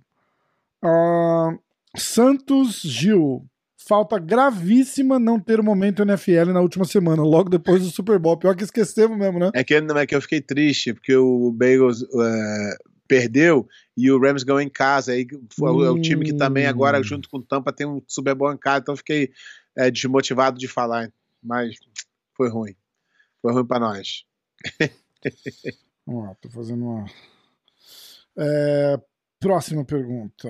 [0.83, 1.51] Ah,
[1.97, 3.45] Santos Gil.
[3.87, 8.37] Falta gravíssima não ter o momento NFL na última semana, logo depois do Super Bowl.
[8.37, 9.51] Pior que esquecemos mesmo, né?
[9.55, 12.77] É que, é que eu fiquei triste, porque o Bagels é,
[13.09, 13.67] perdeu
[13.97, 15.13] e o Rams ganhou em casa.
[15.13, 15.27] Aí
[15.57, 17.05] foi o- é o time que também agora, Hum.
[17.05, 18.81] junto com o Tampa, tem um Super Bowl em casa.
[18.81, 19.31] Então eu fiquei
[19.77, 21.11] é, desmotivado de falar.
[21.43, 21.77] Mas
[22.37, 22.75] foi ruim.
[23.41, 24.25] Foi ruim para nós.
[26.07, 27.07] Vamos lá, tô fazendo uma.
[28.37, 29.01] É,
[29.41, 30.49] próxima pergunta.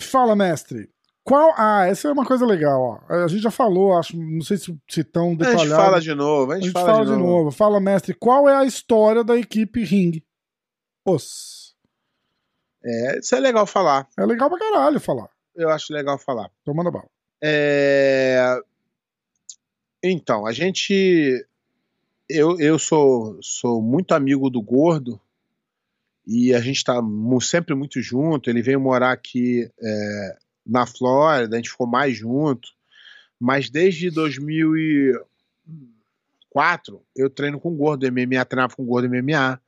[0.00, 0.90] Fala, mestre.
[1.24, 1.52] Qual.
[1.56, 3.14] Ah, essa é uma coisa legal, ó.
[3.14, 5.60] A gente já falou, acho, não sei se, se tão A detalhado.
[5.64, 7.50] gente fala de novo, a A gente, gente fala, fala, de, novo.
[7.50, 10.22] Fala, mestre, qual é a história da equipe Ring?
[11.04, 11.74] Os.
[12.84, 14.06] É, isso é legal falar.
[14.16, 15.28] É legal pra caralho falar.
[15.54, 16.50] Eu acho legal falar.
[16.66, 17.08] Manda bala.
[17.42, 18.60] É,
[20.02, 21.44] Então, a gente.
[22.28, 25.20] Eu, eu sou, sou muito amigo do Gordo
[26.26, 27.00] e a gente está
[27.40, 28.50] sempre muito junto.
[28.50, 32.68] Ele veio morar aqui é, na Flórida, a gente ficou mais junto.
[33.38, 39.60] Mas desde 2004 eu treino com gordo MMA, treinava com gordo MMA,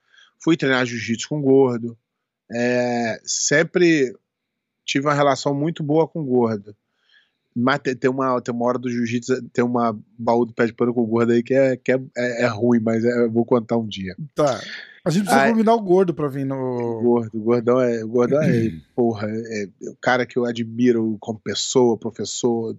[0.42, 1.96] fui treinar jiu-jitsu com gordo.
[2.50, 4.16] É, sempre
[4.84, 6.74] tive uma relação muito boa com gordo.
[7.54, 10.94] Mas tem, uma, tem uma hora do jiu-jitsu, tem uma baú do pé de pano
[10.94, 13.76] com gordo aí que é, que é, é, é ruim, mas é, eu vou contar
[13.76, 14.16] um dia.
[14.34, 14.58] Tá.
[15.08, 17.00] A gente precisa combinar o gordo pra vir no.
[17.00, 21.16] Gordo, o gordão é, o gordão é, porra, é, é o cara que eu admiro
[21.18, 22.76] como pessoa, professor.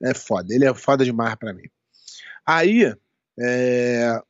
[0.00, 1.68] É foda, ele é foda demais pra mim.
[2.46, 2.94] Aí,
[3.36, 4.22] é,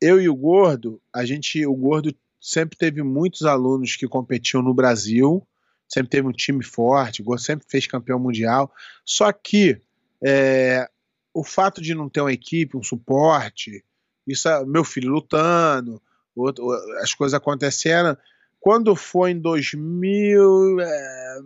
[0.00, 4.74] eu e o Gordo, a gente, o Gordo sempre teve muitos alunos que competiam no
[4.74, 5.46] Brasil,
[5.88, 8.72] sempre teve um time forte, o Gordo sempre fez campeão mundial.
[9.04, 9.80] Só que
[10.26, 10.90] é,
[11.32, 13.84] o fato de não ter uma equipe, um suporte,
[14.26, 16.00] isso, é- meu filho lutando,
[16.34, 16.70] outro-
[17.00, 18.16] as coisas aconteceram.
[18.60, 21.38] Quando foi em 2000, é,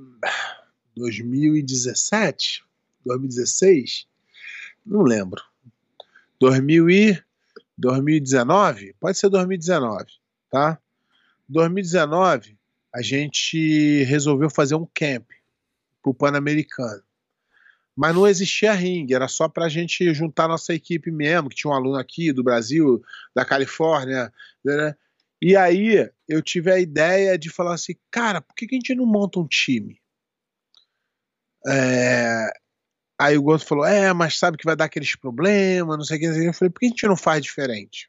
[0.97, 2.65] 2017,
[3.05, 4.07] 2016,
[4.85, 5.43] não lembro.
[6.41, 7.21] 2000 e
[7.77, 10.07] 2019, pode ser 2019,
[10.51, 10.79] tá?
[11.49, 12.57] 2019,
[12.95, 15.27] a gente resolveu fazer um camp
[16.03, 17.03] pro Pan-Americano.
[17.99, 21.75] Mas não existia ringue, era só pra gente juntar nossa equipe mesmo, que tinha um
[21.75, 23.03] aluno aqui do Brasil,
[23.35, 24.33] da Califórnia,
[24.65, 24.95] né?
[25.43, 28.95] E aí eu tive a ideia de falar assim, cara, por que, que a gente
[28.95, 30.01] não monta um time?
[31.67, 32.53] É,
[33.21, 36.21] Aí o Gordo falou, é, mas sabe que vai dar aqueles problemas, não sei o
[36.21, 36.27] que.
[36.27, 38.09] Eu falei, por que a gente não faz diferente?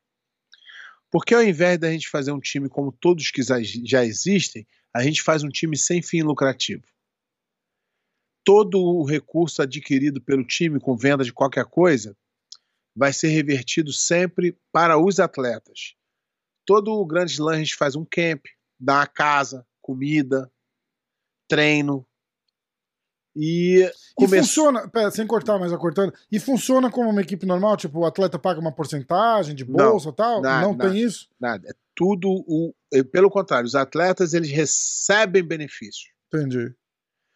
[1.09, 5.23] Porque ao invés da gente fazer um time como todos que já existem, a gente
[5.23, 6.83] faz um time sem fim lucrativo.
[8.43, 12.15] Todo o recurso adquirido pelo time com venda de qualquer coisa
[12.95, 15.95] vai ser revertido sempre para os atletas.
[16.65, 18.45] Todo o Grande Slam a gente faz um camp,
[18.79, 20.51] dá uma casa, comida,
[21.47, 22.05] treino.
[23.35, 26.13] E, E começou- funciona, pera, sem cortar, mas acortando.
[26.31, 27.77] E funciona como uma equipe normal?
[27.77, 30.41] Tipo, o atleta paga uma porcentagem de Não, bolsa e tal?
[30.41, 30.91] nada, não nada.
[30.91, 31.29] tem isso?
[31.39, 31.69] Nada.
[31.69, 32.73] É tudo o.
[32.91, 36.11] é, Pelo contrário, os atletas eles recebem benefícios.
[36.33, 36.73] Entendi.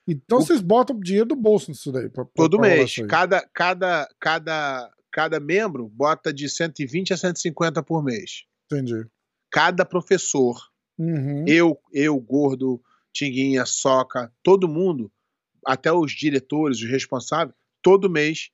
[0.07, 2.09] Então O- vocês botam dinheiro do bolso nisso daí.
[2.09, 2.95] Pra, pra- Todo mês.
[3.09, 8.43] Cada, cada, cada, cada membro bota de 120 a 150 por mês.
[8.71, 9.05] Entendi.
[9.51, 10.57] Cada professor,
[10.97, 11.45] Uhum.
[11.47, 12.81] eu, eu, Gordo,
[13.13, 15.11] Tinguinha, Soca, todo mundo,
[15.65, 18.49] até os diretores, os responsáveis, todo mês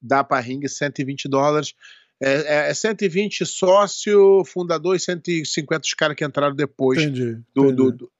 [0.00, 1.74] dá para ringue 120 dólares.
[2.20, 2.32] É,
[2.66, 7.34] é, é 120 sócio, fundador e 150 os caras que entraram depois Entendi.
[7.54, 7.76] do, entendi.
[7.76, 8.12] do, do-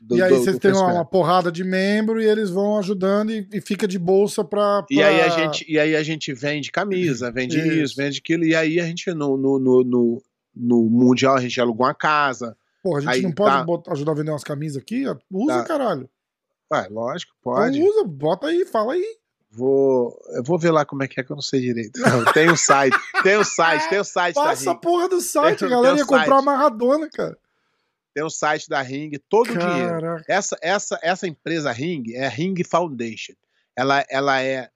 [0.00, 2.78] do- e aí do- vocês do têm uma, uma porrada de membro e eles vão
[2.78, 4.84] ajudando e, e fica de bolsa pra.
[4.90, 7.72] E aí, a gente, e aí a gente vende camisa, vende Isso.
[7.72, 10.22] isso, vende aquilo, e aí a gente no, no, no, no,
[10.54, 12.56] no Mundial a gente alugou uma casa.
[12.82, 15.04] Porra, a gente aí não pode tá- botar- ajudar a vender umas camisas aqui?
[15.30, 15.64] Usa, Tá.
[15.64, 16.08] caralho.
[16.72, 17.78] Ué, lógico, pode.
[17.78, 19.04] Então usa, bota aí, fala aí.
[19.50, 21.98] Vou, eu vou ver lá como é que é que eu não sei direito.
[21.98, 25.20] Não, tem um site, tem um site, tem o site da Passa a porra do
[25.22, 27.36] site, Tem- a galera ia o comprar uma Maradona, cara.
[28.18, 30.00] Tem o site da Ring, todo o dinheiro.
[30.00, 30.24] Caraca.
[30.28, 33.34] Essa, essa, essa empresa Ring é a Ring Foundation.
[33.76, 34.68] Ela, ela é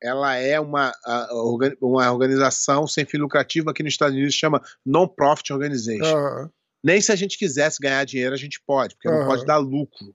[0.00, 0.92] ela é uma,
[1.82, 6.16] uma organização sem fim lucrativo aqui nos Estados Unidos chama Non-Profit Organization.
[6.16, 6.50] Aham.
[6.82, 9.26] Nem se a gente quisesse ganhar dinheiro, a gente pode, porque não Aham.
[9.26, 10.14] pode dar lucro.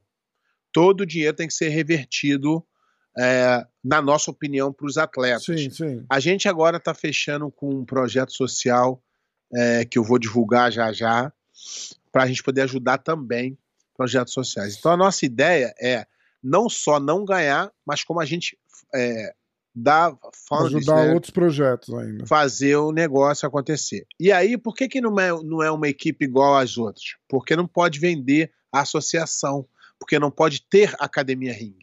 [0.72, 2.66] Todo o dinheiro tem que ser revertido,
[3.20, 5.44] é, na nossa opinião, para os atletas.
[5.44, 6.06] Sim, sim.
[6.10, 9.04] A gente agora está fechando com um projeto social
[9.54, 11.32] é, que eu vou divulgar já já,
[12.12, 13.58] para a gente poder ajudar também
[13.96, 14.78] projetos sociais.
[14.78, 16.06] Então a nossa ideia é
[16.42, 18.58] não só não ganhar, mas como a gente
[18.94, 19.34] é,
[19.74, 20.16] dar
[20.48, 22.28] funds, Ajudar né, outros projetos ainda.
[22.28, 24.06] fazer o negócio acontecer.
[24.20, 27.16] E aí, por que, que não, é, não é uma equipe igual às outras?
[27.28, 29.68] Porque não pode vender a associação,
[30.00, 31.78] porque não pode ter academia ring.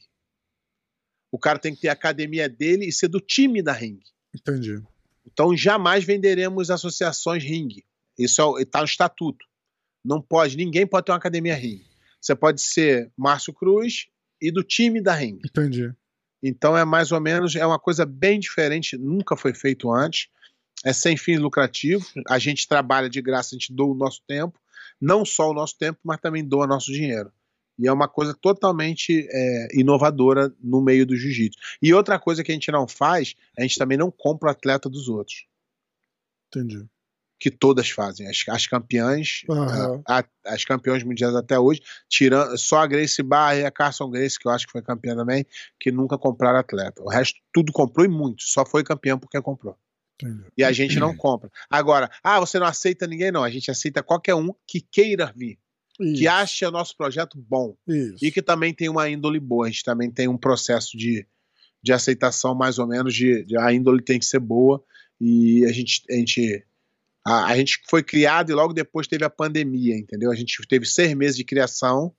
[1.32, 4.00] O cara tem que ter a academia dele e ser do time da ring.
[4.34, 4.82] Entendi.
[5.26, 7.82] Então jamais venderemos associações ring.
[8.18, 9.46] Isso está no estatuto.
[10.04, 11.84] Não pode, ninguém pode ter uma academia ring.
[12.20, 14.06] Você pode ser Márcio Cruz
[14.40, 15.38] e do time da ring.
[15.44, 15.92] Entendi.
[16.42, 20.28] Então é mais ou menos, é uma coisa bem diferente, nunca foi feito antes.
[20.84, 22.12] É sem fins lucrativos.
[22.28, 24.58] A gente trabalha de graça, a gente doa o nosso tempo,
[25.00, 27.30] não só o nosso tempo, mas também doa nosso dinheiro.
[27.78, 31.58] E é uma coisa totalmente é, inovadora no meio do jiu-jitsu.
[31.82, 34.88] E outra coisa que a gente não faz, a gente também não compra o atleta
[34.88, 35.46] dos outros,
[36.48, 36.84] Entendi.
[37.40, 38.28] Que todas fazem.
[38.28, 40.02] As, as campeãs, Aham.
[40.06, 44.10] a- a- as campeãs mundiais até hoje, tirando só a Grace Barra e a Carson
[44.10, 45.46] Grace, que eu acho que foi campeã também,
[45.80, 47.02] que nunca compraram atleta.
[47.02, 49.74] O resto tudo comprou e muito, só foi campeão porque comprou.
[50.22, 50.44] Entendi.
[50.54, 51.50] E a gente não compra.
[51.70, 53.32] Agora, ah, você não aceita ninguém?
[53.32, 55.58] Não, a gente aceita qualquer um que queira vir.
[55.98, 58.22] Isso, que acha nosso projeto bom isso.
[58.24, 59.66] e que também tem uma índole boa.
[59.66, 61.26] A gente também tem um processo de,
[61.82, 64.82] de aceitação, mais ou menos, de, de a índole tem que ser boa
[65.20, 66.64] e a gente, a gente
[67.24, 70.30] a, a gente foi criado e logo depois teve a pandemia, entendeu?
[70.30, 72.14] A gente teve seis meses de criação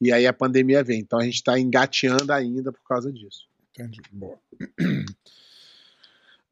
[0.00, 1.00] e aí a pandemia vem.
[1.00, 3.46] Então a gente está engateando ainda por causa disso.
[3.70, 4.00] Entendi.
[4.12, 4.38] Boa.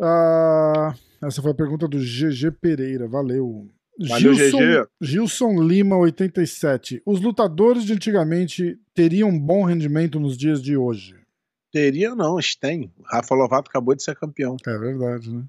[0.00, 3.08] Ah, essa foi a pergunta do GG Pereira.
[3.08, 3.68] Valeu.
[3.98, 4.88] Valeu, Gilson, GG.
[5.00, 7.02] Gilson Lima, 87.
[7.04, 11.16] Os lutadores de antigamente teriam bom rendimento nos dias de hoje?
[11.72, 12.92] Teria não, tem.
[12.96, 14.56] O Rafa Lovato acabou de ser campeão.
[14.64, 15.44] É verdade, né?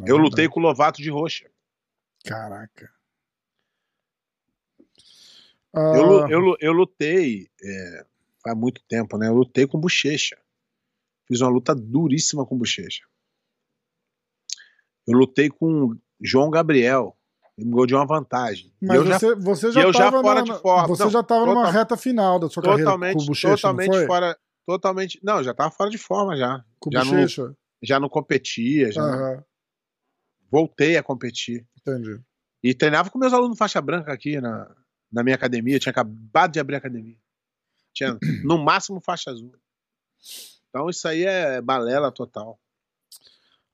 [0.00, 0.22] É Eu verdade.
[0.30, 1.50] lutei com o Lovato de roxa.
[2.24, 2.90] Caraca.
[5.72, 8.06] Eu, Ah, eu, lu- eu lutei é,
[8.42, 9.28] faz muito tempo, né?
[9.28, 10.36] Eu lutei com bochecha.
[11.26, 13.02] Fiz uma luta duríssima com bochecha.
[15.06, 17.16] Eu lutei com João Gabriel.
[17.56, 18.72] Ele me ganhou de uma vantagem.
[18.80, 20.88] Mas eu já você, você já eu já fora na- de forma.
[20.88, 24.06] Você Não, já tava numa reta final da sua carreira totalmente, Bochecha, não totalmente foi?
[24.06, 24.38] fora.
[24.66, 25.20] Totalmente.
[25.22, 26.64] Não, já tava fora de forma já.
[26.80, 27.54] Com já não- Bochecha?
[27.82, 29.44] Já não competia, já Aham,
[30.50, 31.66] voltei a competir.
[31.78, 32.20] entendi.
[32.62, 34.74] E treinava com meus alunos faixa branca aqui na,
[35.12, 35.76] na minha academia.
[35.76, 37.16] Eu tinha acabado de abrir a academia.
[37.92, 39.54] Tinha no máximo faixa azul.
[40.68, 42.58] Então isso aí é balela total.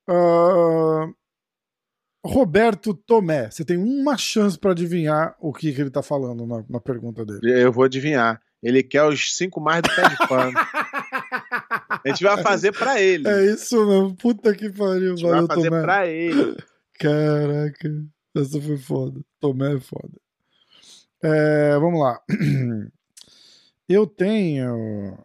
[0.09, 1.09] Ah,
[2.25, 6.65] Roberto Tomé, você tem uma chance pra adivinhar o que, que ele tá falando na,
[6.69, 7.41] na pergunta dele.
[7.63, 8.43] Eu vou adivinhar.
[8.63, 10.53] Ele quer os cinco mais do pé de pano.
[12.05, 13.29] A gente vai fazer pra ele.
[13.29, 15.83] A É isso mesmo, puta que pariu, gente vai fazer Tomé.
[15.83, 16.57] pra ele.
[16.99, 19.21] Caraca, essa foi foda.
[19.41, 20.21] Tomé é foda.
[21.23, 22.21] É, vamos lá.
[23.89, 25.19] Eu tenho.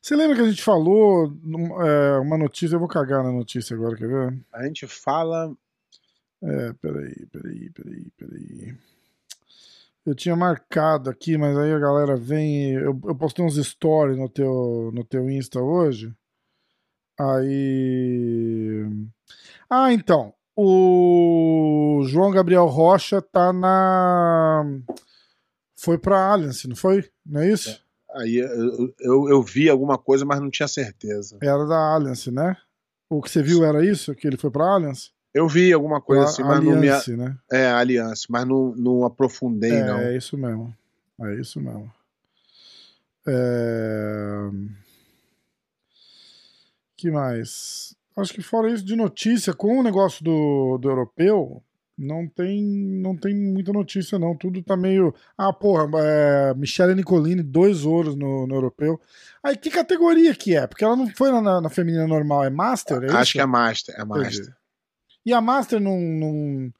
[0.00, 1.36] Você lembra que a gente falou
[1.84, 2.76] é, uma notícia?
[2.76, 4.38] Eu vou cagar na notícia agora, quer ver?
[4.52, 5.54] A gente fala.
[6.42, 8.76] É, peraí, peraí, peraí, peraí.
[10.06, 12.74] Eu tinha marcado aqui, mas aí a galera vem.
[12.74, 16.14] Eu, eu postei uns stories no teu, no teu Insta hoje.
[17.18, 18.86] Aí.
[19.68, 20.32] Ah, então.
[20.54, 24.64] O João Gabriel Rocha tá na.
[25.76, 27.10] Foi pra Alliance, não foi?
[27.24, 27.84] Não é isso?
[28.14, 31.36] Aí eu, eu, eu vi alguma coisa, mas não tinha certeza.
[31.42, 32.56] Era da Alliance, né?
[33.10, 34.14] O que você viu era isso?
[34.14, 35.10] Que ele foi pra Alliance?
[35.36, 36.88] Eu vi alguma coisa assim, mas não me.
[36.88, 37.36] Né?
[37.52, 39.98] É, aliança, mas não, não aprofundei, É, não.
[39.98, 40.74] é isso mesmo.
[41.20, 41.92] É isso mesmo.
[43.28, 44.48] É...
[46.96, 47.94] que mais?
[48.16, 51.62] Acho que fora isso de notícia, com o negócio do, do europeu,
[51.98, 54.34] não tem, não tem muita notícia, não.
[54.34, 55.14] Tudo tá meio.
[55.36, 58.98] Ah, porra, é, Michele Nicolini, dois ouros no, no europeu.
[59.42, 60.66] Aí que categoria que é?
[60.66, 63.02] Porque ela não foi na, na feminina normal, é Master?
[63.02, 63.32] É Acho isso?
[63.32, 64.56] que é Master, é Entendi.
[65.26, 66.72] E a Master não, não,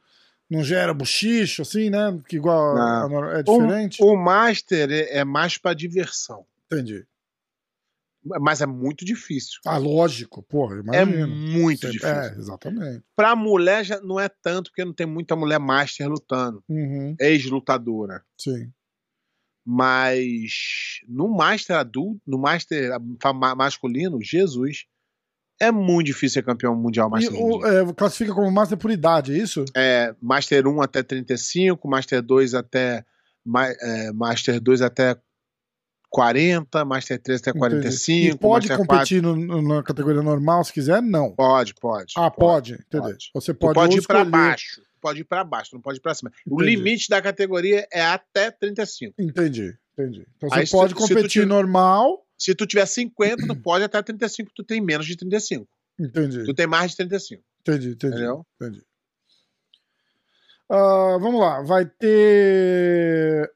[0.48, 2.16] não gera buchicho, assim, né?
[2.28, 4.02] Que igual a- a é diferente?
[4.02, 6.46] O, o Master é, é mais pra diversão.
[6.66, 7.04] Entendi.
[8.40, 9.60] Mas é muito difícil.
[9.64, 12.08] Ah, lógico, porra, É muito Você- difícil.
[12.14, 13.04] É, exatamente.
[13.14, 16.62] Pra mulher já não é tanto, porque não tem muita mulher Master lutando.
[16.68, 18.24] Uhum, Ex-lutadora.
[18.38, 18.72] sim.
[19.68, 22.92] Mas no Master adulto, no Master
[23.56, 24.86] masculino, Jesus,
[25.60, 27.34] é muito difícil ser campeão mundial E Master.
[27.34, 29.64] em o, é, classifica como Master por idade, é isso?
[29.74, 33.04] É, Master 1 até 35, Master 2 até
[33.44, 35.16] ma- é, Master 2 até
[36.10, 37.60] 40, Master 3 até Entendi.
[37.60, 38.34] 45.
[38.34, 41.02] E pode Master competir no- no- na categoria normal se quiser?
[41.02, 41.30] Não.
[41.32, 42.12] 4, pode, pode.
[42.16, 43.02] Ah, pode, entendeu?
[43.10, 43.30] pode.
[43.34, 44.80] Você Tu pode, pode, ir escolher- baixo.
[45.00, 46.32] Pode ir pra baixo, não pode ir pra cima.
[46.46, 46.76] O Entendi.
[46.76, 49.14] limite da categoria é até 35.
[49.20, 50.26] Entendi, entendi.
[50.36, 52.25] Então Aí você pode competir normal.
[52.38, 55.66] Se tu tiver 50, tu pode até 35, tu tem menos de 35.
[55.98, 58.14] Entendi, Tu tem mais de 35, entendi, entendi.
[58.14, 58.46] entendeu?
[58.60, 58.82] entendi.
[60.68, 63.52] Ah, vamos lá, vai ter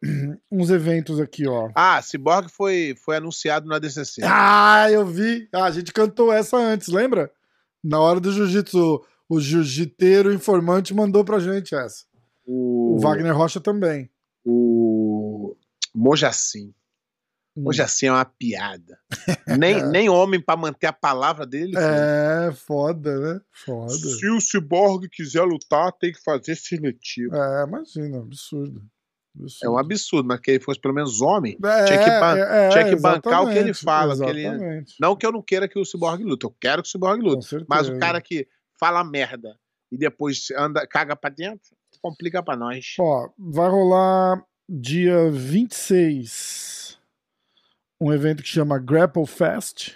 [0.51, 1.69] uns eventos aqui, ó.
[1.75, 4.23] Ah, Cyborg foi, foi anunciado na DCC.
[4.25, 5.49] Ah, eu vi.
[5.53, 7.31] Ah, a gente cantou essa antes, lembra?
[7.83, 12.05] Na hora do jiu-jitsu, o jiu-jiteiro informante mandou pra gente essa.
[12.47, 14.09] O, O Wagner Rocha também.
[14.45, 15.57] o
[15.95, 16.73] Mojacin.
[17.57, 17.63] Hum.
[17.65, 18.99] Mojacin é uma piada.
[19.59, 21.73] nem, nem homem pra manter a palavra dele.
[21.77, 23.41] É, foda, né?
[23.53, 23.93] Foda.
[23.93, 27.35] Se o Cyborg quiser lutar, tem que fazer seletivo.
[27.35, 28.83] É, imagina, absurdo.
[29.37, 29.65] absurdo.
[29.65, 31.57] É um absurdo, mas que ele fosse pelo menos homem.
[31.65, 34.85] É, tinha que ban- é, é, tinha que bancar o que ele fala, que ele-.
[35.01, 37.29] Não que eu não queira que o Cyborg lute, eu quero que o Cyborg Com
[37.31, 37.65] lute.
[37.69, 38.47] Mas o cara que
[38.79, 39.57] fala merda
[39.93, 41.71] e depois anda, caga pra dentro,
[42.01, 42.95] complica pra nós.
[43.01, 46.80] Ó, vai rolar dia 26
[48.01, 49.93] um evento que chama Grapple Fest.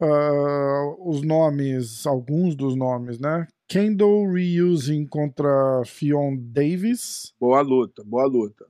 [0.00, 3.46] Ah, os nomes, alguns dos nomes, né?
[3.68, 7.32] Kendall Reusing contra Fion Davis.
[7.40, 8.64] Boa luta, boa luta.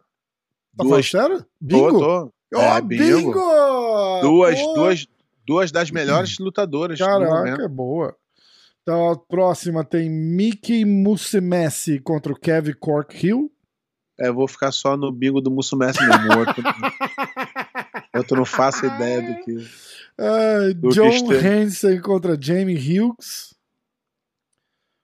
[0.76, 1.38] Tá Duas- falando sério?
[1.42, 1.98] Tô, Bingo?
[2.00, 2.32] tô.
[2.54, 3.02] Ó, É, bingo!
[3.32, 4.20] bingo.
[4.22, 5.06] Duas, duas,
[5.46, 8.16] duas das melhores lutadoras do Caraca, é boa.
[8.82, 13.50] Então a próxima tem Mickey Musumeci contra o Kevin Cork Hill.
[14.18, 16.24] É, eu vou ficar só no bingo do Mussumessi mesmo.
[18.14, 19.56] outro não faço ideia do que.
[20.18, 21.48] Ah, Do John Cristiano.
[21.62, 23.54] Hansen contra Jamie Hughes.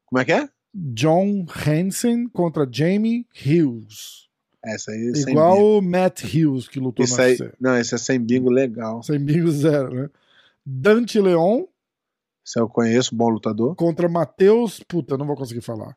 [0.06, 0.48] Como é que é?
[0.74, 4.28] John Hansen contra Jamie Hughes.
[4.64, 5.78] Essa aí sem Igual bingo.
[5.78, 9.02] o Matt Hughes que lutou Isso no aí, não, esse é sem bingo legal.
[9.02, 10.10] Sem bingo zero, né?
[10.64, 11.64] Dante Leon
[12.46, 13.74] Esse eu conheço, bom lutador.
[13.74, 14.80] contra Matheus.
[14.86, 15.96] Puta, não vou conseguir falar.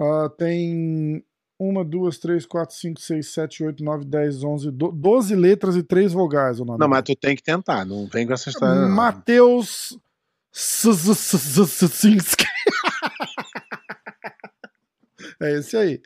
[0.00, 1.24] Ah, tem
[1.58, 5.82] uma, duas, três, quatro, cinco, seis, sete, oito, nove, dez, onze, do- doze letras e
[5.82, 6.78] três vogais o nome.
[6.78, 8.86] Não, mas tu tem que tentar, não vem com essa história.
[8.88, 9.98] Matheus
[10.52, 12.44] Sinski.
[15.40, 16.00] É esse aí.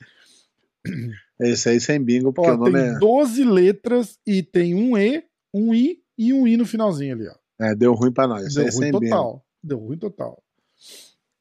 [1.40, 4.96] Esse aí sem bingo, porque Ó, o nome tem é, 12 letras e tem um
[4.96, 7.34] E, um I e um I no finalzinho ali, ó.
[7.64, 8.54] é, Deu ruim pra nós.
[8.54, 9.00] Deu ruim bingo.
[9.00, 9.44] total.
[9.62, 10.42] Deu ruim total.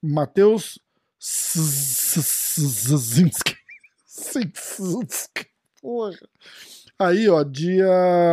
[0.01, 0.80] Matheus
[2.97, 3.55] Zinski.
[4.12, 5.47] Zinski.
[5.82, 6.12] Porra.
[6.99, 7.88] Aí, ó, dia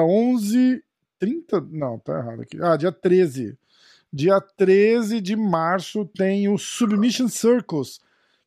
[0.04, 0.82] 11.
[1.18, 1.60] 30?
[1.70, 2.58] Não, tá errado aqui.
[2.62, 3.56] Ah, dia 13.
[4.12, 8.00] Dia 13 de março tem o Submission Circles,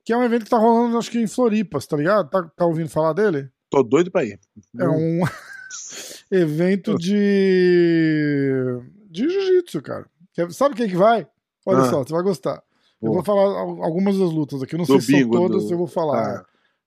[0.03, 2.29] que é um evento que tá rolando, acho que em Floripas, tá ligado?
[2.29, 3.49] Tá, tá ouvindo falar dele?
[3.69, 4.39] Tô doido pra ir.
[4.79, 5.21] É um
[6.31, 8.53] evento de.
[9.09, 10.05] de jiu-jitsu, cara.
[10.49, 11.27] Sabe quem que vai?
[11.65, 11.89] Olha Ah.
[11.89, 12.61] só, você vai gostar.
[13.01, 14.77] Eu vou falar al- algumas das lutas aqui.
[14.77, 16.39] Não Do sei se são todas, do- eu vou falar.
[16.39, 16.45] Tá,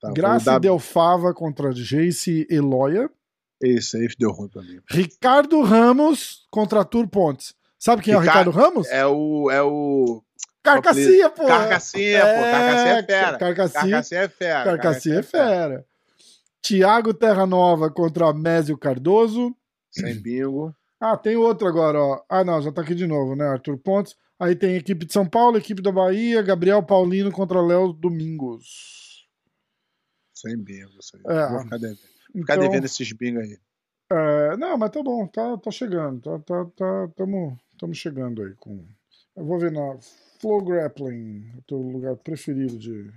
[0.09, 3.11] tá, Graça foi o da- Delfava contra Jace Eloya.
[3.63, 4.79] Esse aí deu ruim pra mim.
[4.91, 7.55] Ricardo Ramos contra Arthur Pontes.
[7.79, 8.87] Sabe quem é o Ricardo- Ramos?
[8.89, 9.51] É o.
[9.51, 10.23] É o.
[10.63, 11.47] Carcassia, pô!
[11.47, 12.27] Carcassinha, pô.
[12.27, 13.39] Carcassinha é fera.
[13.39, 14.65] Carcassia, Carcassinha é fera.
[14.65, 15.87] Carcassia é fera.
[16.63, 19.55] Tiago Terranova contra Mésio Cardoso.
[19.91, 20.75] Sem bingo.
[20.99, 22.21] Ah, tem outro agora, ó.
[22.29, 23.45] Ah, não, já tá aqui de novo, né?
[23.47, 24.17] Arthur Pontes.
[24.41, 29.04] Aí tem equipe de São Paulo, equipe da Bahia, Gabriel Paulino contra Léo Domingos.
[30.35, 30.99] Sem bingo.
[31.01, 31.23] Isso aí.
[31.37, 31.49] É.
[31.49, 31.99] Vou ficar devendo.
[31.99, 33.59] Ficar Então, devendo esses bingo aí.
[34.11, 36.21] é, não, mas tá bom, tá, tá chegando.
[36.21, 38.87] Tá, tá, tá, tamo, tamo chegando aí com.
[39.37, 39.99] Eu vou ver na
[40.41, 43.13] Flow Grappling, o teu lugar preferido de.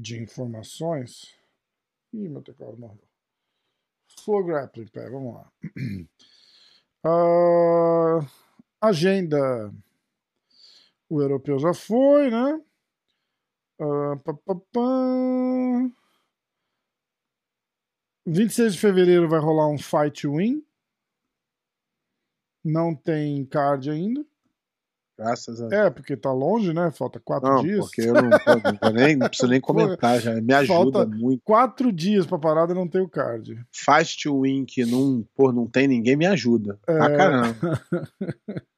[0.00, 1.34] de informações.
[2.12, 3.02] Ih, meu teclado morreu.
[4.24, 5.52] Flow Grappling, pera, vamos lá.
[7.04, 8.20] Ah,
[8.80, 9.74] agenda.
[11.08, 12.60] O europeu já foi, né?
[13.82, 15.90] Ah, pá, pá, pá.
[18.26, 20.62] 26 de fevereiro vai rolar um Fight to Win.
[22.64, 24.24] Não tem card ainda.
[25.18, 25.86] Graças a Deus.
[25.86, 26.90] É, porque tá longe, né?
[26.92, 27.80] Falta quatro Não, dias.
[27.80, 28.22] porque eu não,
[28.82, 30.40] eu nem, não preciso nem comentar já.
[30.40, 31.42] Me ajuda Falta- muito.
[31.44, 33.60] Quatro dias pra parada e não tem o card.
[33.72, 36.78] Fast win que não, pô, não tem ninguém, me ajuda.
[36.86, 36.96] É.
[36.96, 37.56] Pra caramba.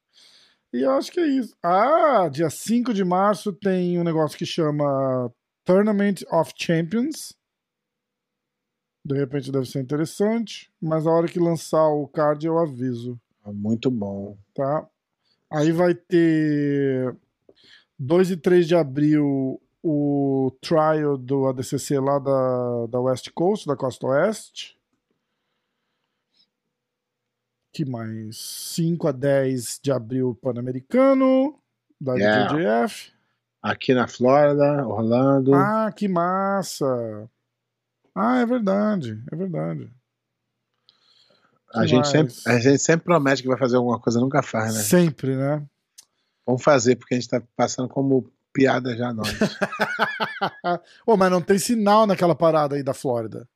[0.75, 1.57] E eu acho que é isso.
[1.63, 5.33] Ah, dia 5 de março tem um negócio que chama
[5.65, 7.33] Tournament of Champions.
[9.07, 13.17] De repente deve ser interessante, mas a hora que lançar o card eu aviso,
[13.47, 14.37] Muito bom.
[14.53, 14.85] tá?
[15.49, 17.17] Aí vai ter
[17.97, 23.77] 2 e 3 de abril o trial do ADCC lá da, da West Coast, da
[23.77, 24.77] Costa Oeste.
[27.75, 28.37] Que mais?
[28.39, 31.59] 5 a 10 de abril Pan-Americano,
[32.01, 32.55] da Yeah.
[32.55, 33.13] DJF.
[33.61, 35.53] Aqui na Flórida, Orlando.
[35.53, 37.29] Ah, que massa!
[38.15, 39.91] Ah, é verdade, é verdade.
[41.75, 44.81] a, gente sempre, a gente sempre promete que vai fazer alguma coisa, nunca faz, né?
[44.81, 45.67] Sempre, né?
[46.47, 49.27] Vamos fazer, porque a gente tá passando como piada já nós.
[51.05, 53.49] Ô, mas não tem sinal naquela parada aí da Flórida.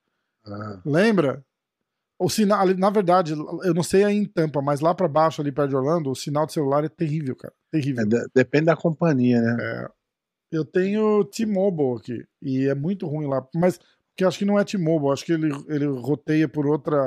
[0.45, 1.45] Ah, Lembra?
[2.19, 5.53] O sinal, na verdade, eu não sei aí em Tampa, mas lá pra baixo, ali
[5.53, 7.55] perto de Orlando, o sinal de celular é terrível, cara.
[7.71, 8.03] Terrível.
[8.03, 9.57] é, de- depende da companhia, né?
[9.61, 9.89] É.
[10.51, 13.79] Eu tenho T-Mobile aqui e é muito ruim lá, mas
[14.17, 16.99] que acho que não é T-Mobile, acho que ele, ele roteia por outra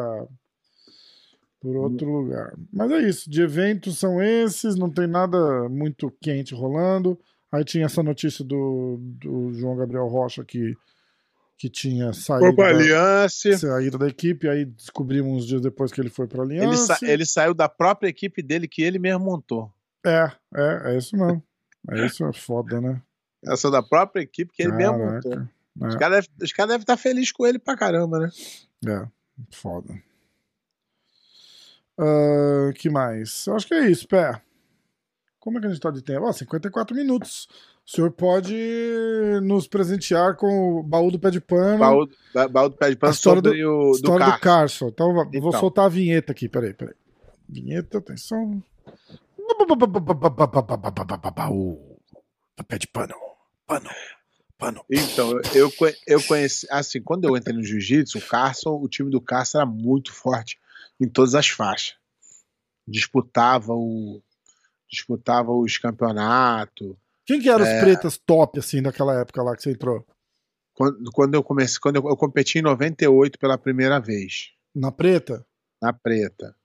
[1.60, 2.54] por outro lugar.
[2.72, 7.20] Mas é isso, de eventos são esses, não tem nada muito quente rolando.
[7.52, 10.74] Aí tinha essa notícia do, do João Gabriel Rocha que,
[11.62, 13.56] que tinha saído Foi pra da, Aliança.
[13.56, 16.96] saída da equipe, aí descobrimos uns dias depois que ele foi pra Ele, Aliança.
[16.96, 19.72] sa- ele saiu da própria equipe dele que ele mesmo montou.
[20.04, 21.44] É, é, é isso mesmo.
[21.92, 23.00] É isso, é foda, né?
[23.56, 25.32] Saiu da própria equipe que ele mesmo montou.
[25.32, 25.52] Caraca.
[25.88, 25.98] Os É.
[26.00, 28.30] caras devem os caras devem estar felizes com ele pra caramba, né?
[28.88, 29.08] É,
[29.52, 29.94] foda.
[31.98, 33.46] Ah, que mais?
[33.46, 34.42] Eu acho que é isso, pé.
[35.40, 36.26] Como é que a gente tá de tempo?
[36.26, 37.48] Ó, 54 minutos.
[37.86, 38.56] O senhor pode
[39.44, 41.80] nos presentear com o baú do pé de pano.
[41.80, 44.40] Baú, ba- baú do pé de a pano história do, o do história do.
[44.40, 44.88] Carson.
[44.88, 45.52] Então, va- vou Então.
[45.60, 46.96] soltar a vinheta aqui, peraí, peraí.
[47.50, 48.64] Vinheta, atenção.
[51.36, 51.78] Baú
[52.58, 53.14] do pé de pano.
[53.68, 53.90] Pano.
[54.58, 54.86] Pano.
[54.90, 55.72] Então, eu,
[56.08, 56.68] eu conheci.
[56.70, 60.60] Assim, quando eu entrei no jiu-jitsu, o Carson, o time do Carson era muito forte
[61.00, 61.96] em todas as faixas.
[62.88, 64.22] Disputava o.
[64.90, 66.96] Disputava os campeonatos.
[67.26, 67.76] Quem que eram É.
[67.78, 70.06] os pretas top, assim, daquela época lá que você entrou?
[70.74, 75.46] Quando, quando eu comecei, quando eu, eu competi em 98 pela primeira vez, Na preta?
[75.82, 76.56] na preta.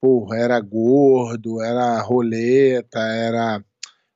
[0.00, 3.64] Porra, era gordo, era roleta, era.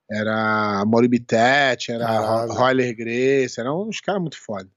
[0.09, 2.53] Era Moribitete, era Caralho.
[2.53, 4.69] Roller Grace, eram uns caras muito foda.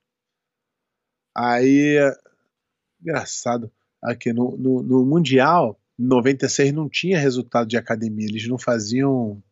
[1.37, 1.99] Aí,
[3.01, 3.71] engraçado,
[4.03, 9.43] aqui no, no, no Mundial, em 96 não tinha resultado de academia, eles não faziam.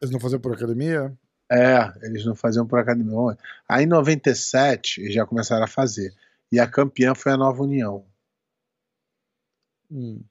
[0.00, 1.16] Eles não faziam por academia?
[1.50, 3.36] É, eles não faziam por academia.
[3.68, 6.14] Aí em 97 eles já começaram a fazer.
[6.52, 8.04] E a campeã foi a Nova União,
[9.90, 10.24] Hum.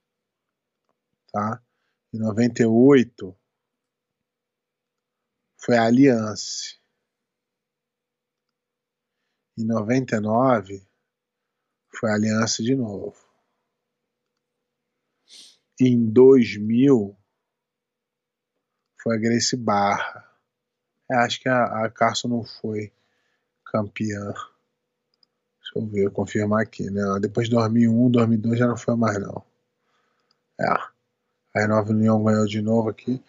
[1.32, 1.62] tá?
[2.12, 3.36] Em 98
[5.56, 6.74] foi a Aliança.
[9.58, 10.82] Em 99
[11.88, 13.16] foi a Aliança de novo.
[15.80, 17.16] Em 2000
[19.02, 20.24] foi a Grace Barra.
[21.10, 22.92] É, acho que a, a Carson não foi
[23.66, 24.32] campeã.
[25.60, 27.02] Deixa eu ver, confirmar aqui, né?
[27.20, 29.44] Depois de 2001, 2002 já não foi mais não.
[30.60, 30.90] É.
[31.62, 33.20] A Nova União ganhou de novo aqui.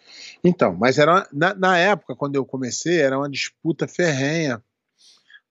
[0.44, 4.62] Então, mas era na, na época, quando eu comecei, era uma disputa ferrenha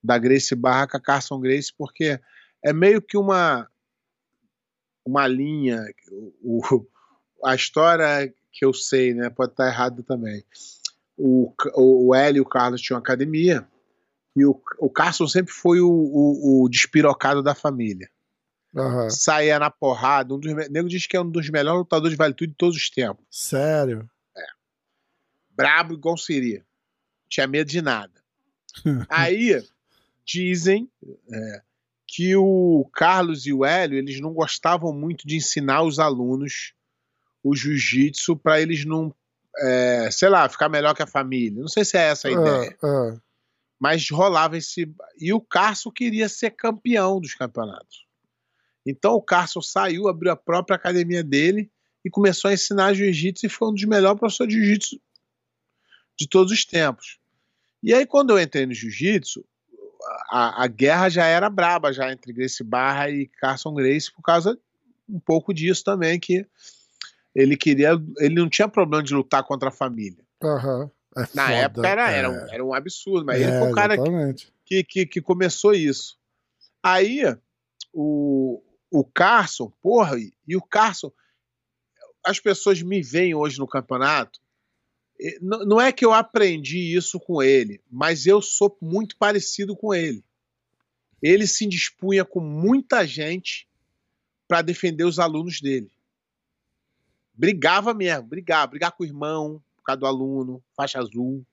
[0.01, 2.19] da Grace Barra com a Carson Grace, porque
[2.63, 3.69] é meio que uma
[5.05, 5.83] uma linha.
[6.41, 6.87] O, o-
[7.43, 9.29] a história que eu sei, né?
[9.29, 10.43] Pode estar errado também.
[11.17, 13.67] O, o, o Hélio e o Carlos tinham academia
[14.35, 18.09] e o, o Carson sempre foi o, o, o despirocado da família
[18.75, 19.09] Aham.
[19.09, 20.33] saía na porrada.
[20.33, 22.75] Um dos, nego diz que é um dos melhores lutadores de vale tudo de todos
[22.75, 23.25] os tempos.
[23.29, 24.09] Sério?
[25.49, 26.65] Brabo igual seria.
[27.29, 28.13] Tinha medo de nada.
[29.09, 29.63] Aí
[30.25, 30.89] dizem
[31.31, 31.61] é,
[32.07, 36.73] que o Carlos e o Hélio eles não gostavam muito de ensinar os alunos
[37.43, 39.13] o jiu-jitsu para eles não,
[39.57, 41.59] é, sei lá, ficar melhor que a família.
[41.59, 42.77] Não sei se é essa a ideia.
[42.81, 43.21] Ah, ah.
[43.79, 44.93] mas rolava esse.
[45.17, 48.05] E o Carson queria ser campeão dos campeonatos.
[48.85, 51.71] Então o Carson saiu, abriu a própria academia dele
[52.03, 54.99] e começou a ensinar jiu-jitsu e foi um dos melhores professores de jiu-jitsu
[56.17, 57.19] de todos os tempos.
[57.83, 59.43] E aí, quando eu entrei no jiu-jitsu,
[60.29, 64.59] a, a guerra já era braba já entre Grace Barra e Carson Grace por causa
[65.07, 66.45] um pouco disso também que
[67.35, 70.23] ele queria, ele não tinha problema de lutar contra a família.
[70.43, 70.91] Aham.
[71.15, 72.17] É Na foda, época era, é.
[72.17, 73.95] era, um, era um absurdo, mas É, ele foi o cara
[74.65, 76.17] que que, que, começou isso.
[76.81, 77.21] Aí,
[77.93, 81.11] o, o Carson, porra, e, e o Carson,
[82.25, 84.39] as pessoas me veem hoje no campeonato.
[85.41, 90.23] Não é que eu aprendi isso com ele, mas eu sou muito parecido com ele.
[91.21, 93.67] Ele se dispunha com muita gente
[94.47, 95.91] para defender os alunos dele.
[97.41, 101.43] Brigava mesmo, brigava, brigar com o irmão, por causa do aluno, faixa azul.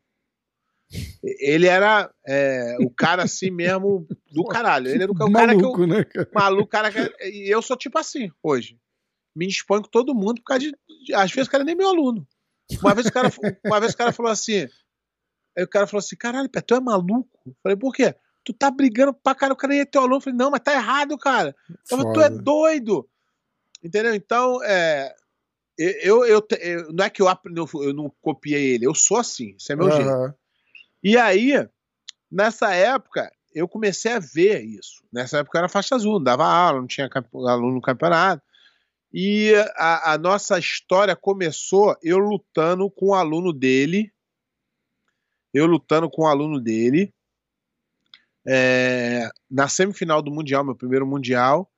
[1.22, 4.88] Ele era é, o cara assim mesmo do caralho.
[4.90, 6.28] Ele era o, o cara Maluco, né, cara?
[6.34, 8.78] maluco, cara que, e eu sou tipo assim hoje.
[9.34, 10.76] Me disponho com todo mundo por causa de,
[11.06, 12.28] de- às vezes o cara nem é meu aluno.
[12.82, 13.30] Uma vez o cara,
[13.64, 14.68] uma vez o cara falou assim,
[15.56, 17.30] aí o cara falou assim, caralho, Pé, tu é maluco?
[17.46, 18.14] Eu falei, por quê?
[18.44, 20.16] Tu tá brigando pra cara, o cara nem é teu aluno.
[20.16, 21.56] Eu falei, não, mas tá errado, cara.
[21.70, 23.08] Eu falei, tu é doido.
[23.82, 24.14] Entendeu?
[24.14, 25.14] Então, é,
[25.78, 27.26] eu, eu, eu- não é que eu,
[27.82, 30.08] eu, não copiei ele, eu sou assim, isso é meu jeito.
[30.10, 30.34] Aham.
[31.02, 31.52] E aí,
[32.30, 35.02] nessa época, eu comecei a ver isso.
[35.12, 38.42] Nessa época eu era faixa azul, não dava aula, não tinha aluno no campeonato.
[39.12, 44.12] E a, a nossa história começou eu lutando com o aluno dele.
[45.54, 47.14] Eu lutando com o aluno dele.
[48.46, 51.70] é, na semifinal do Mundial, meu primeiro Mundial.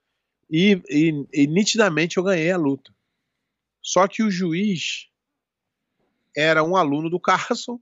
[0.51, 2.93] E, e- e nitidamente eu ganhei a luta.
[3.83, 5.09] Só que o juiz
[6.37, 7.81] era um aluno do Carson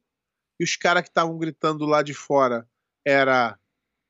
[0.59, 2.69] e os caras que estavam gritando lá de fora
[3.05, 3.59] era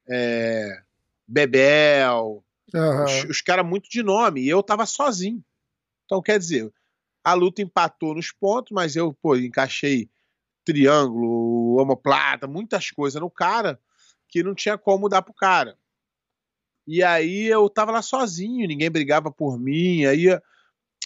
[0.09, 0.83] é,
[1.27, 3.05] Bebel, Aham.
[3.05, 5.45] os, os caras muito de nome, e eu tava sozinho.
[6.05, 6.73] Então, quer dizer,
[7.23, 10.09] a luta empatou nos pontos, mas eu, pô, encaixei
[10.65, 13.81] triângulo, omoplata, muitas coisas no cara
[14.29, 15.79] que não tinha como dar pro cara.
[16.87, 20.27] E aí eu tava lá sozinho, ninguém brigava por mim, aí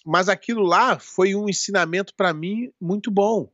[0.05, 3.53] mas aquilo lá foi um ensinamento para mim muito bom.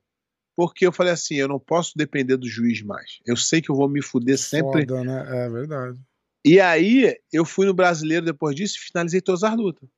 [0.57, 3.20] Porque eu falei assim, eu não posso depender do juiz mais.
[3.24, 4.80] Eu sei que eu vou me fuder sempre.
[4.80, 5.44] Foda, né?
[5.44, 5.99] É verdade.
[6.44, 9.88] E aí, eu fui no brasileiro depois disso e finalizei todas as lutas.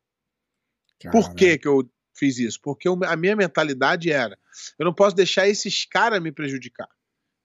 [1.11, 2.61] Por que, que eu fiz isso?
[2.61, 4.39] Porque eu- a minha mentalidade era:
[4.79, 6.89] eu não posso deixar esses caras me prejudicar.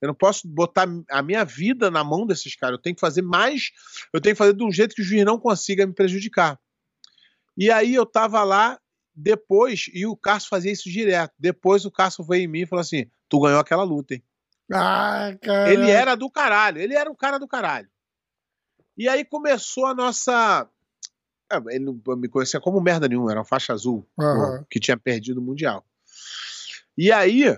[0.02, 2.78] Eu não posso botar a minha vida na mão desses caras.
[2.78, 3.72] Eu tenho que fazer mais.
[4.14, 6.60] Eu tenho que fazer de um jeito que o juiz não consiga me prejudicar.
[7.58, 8.78] E aí eu tava lá
[9.16, 11.34] depois, e o Cássio fazia isso direto.
[11.40, 14.24] Depois o Cássio veio em mim e falou assim: Tu ganhou aquela luta, hein?
[14.72, 15.72] Ah, cara.
[15.72, 17.88] Ele era do caralho, ele era um cara do caralho.
[18.98, 20.68] E aí começou a nossa.
[21.50, 24.06] Ah, Ele não me conhecia como merda nenhuma, era uma faixa azul,
[24.60, 25.86] pô, que tinha perdido o Mundial.
[26.98, 27.56] E aí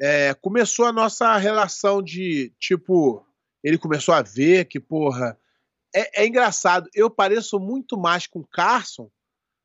[0.00, 3.26] é, começou a nossa relação de tipo.
[3.62, 5.38] Ele começou a ver que, porra.
[5.94, 9.10] É, é engraçado, eu pareço muito mais com o Carson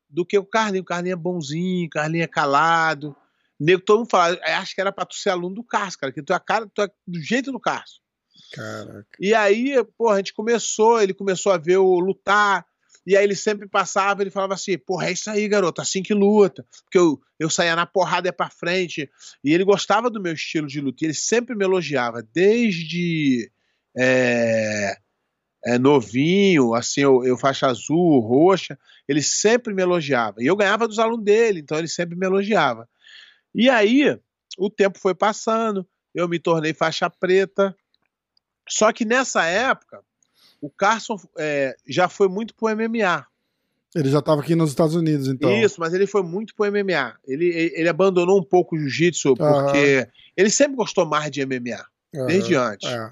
[0.09, 0.83] do que o Carlinho.
[0.83, 3.15] O Carlinho é bonzinho, o Carlinho é calado.
[3.59, 6.13] Nego, todo mundo fala, "É, acho que era pra tu ser aluno do Carson, cara,
[6.13, 7.99] que tu é cara, tu é do jeito do Carson.
[8.51, 9.07] Caraca.
[9.19, 12.65] E aí, porra, a gente começou, ele começou a ver o lutar,
[13.05, 16.13] e aí ele sempre passava, ele falava assim, porra, é isso aí, garoto, assim que
[16.13, 16.65] luta.
[16.83, 19.09] Porque eu, eu saía na porrada é pra frente,
[19.43, 23.51] e ele gostava do meu estilo de luta, e ele sempre me elogiava, desde
[23.97, 24.97] é,
[25.65, 30.41] é, novinho, assim, eu, eu faixa azul, roxa, ele sempre me elogiava.
[30.41, 32.87] E eu ganhava dos alunos dele, então ele sempre me elogiava.
[33.53, 34.19] E aí,
[34.57, 37.75] o tempo foi passando, eu me tornei faixa preta,
[38.69, 40.01] só que nessa época,
[40.61, 43.25] o Carson é, já foi muito pro MMA.
[43.95, 45.49] Ele já tava aqui nos Estados Unidos, então.
[45.49, 47.15] Isso, mas ele foi muito pro MMA.
[47.25, 52.25] Ele, ele abandonou um pouco o jiu-jitsu, porque ele sempre gostou mais de MMA, Aham.
[52.27, 52.89] desde antes.
[52.89, 53.11] É.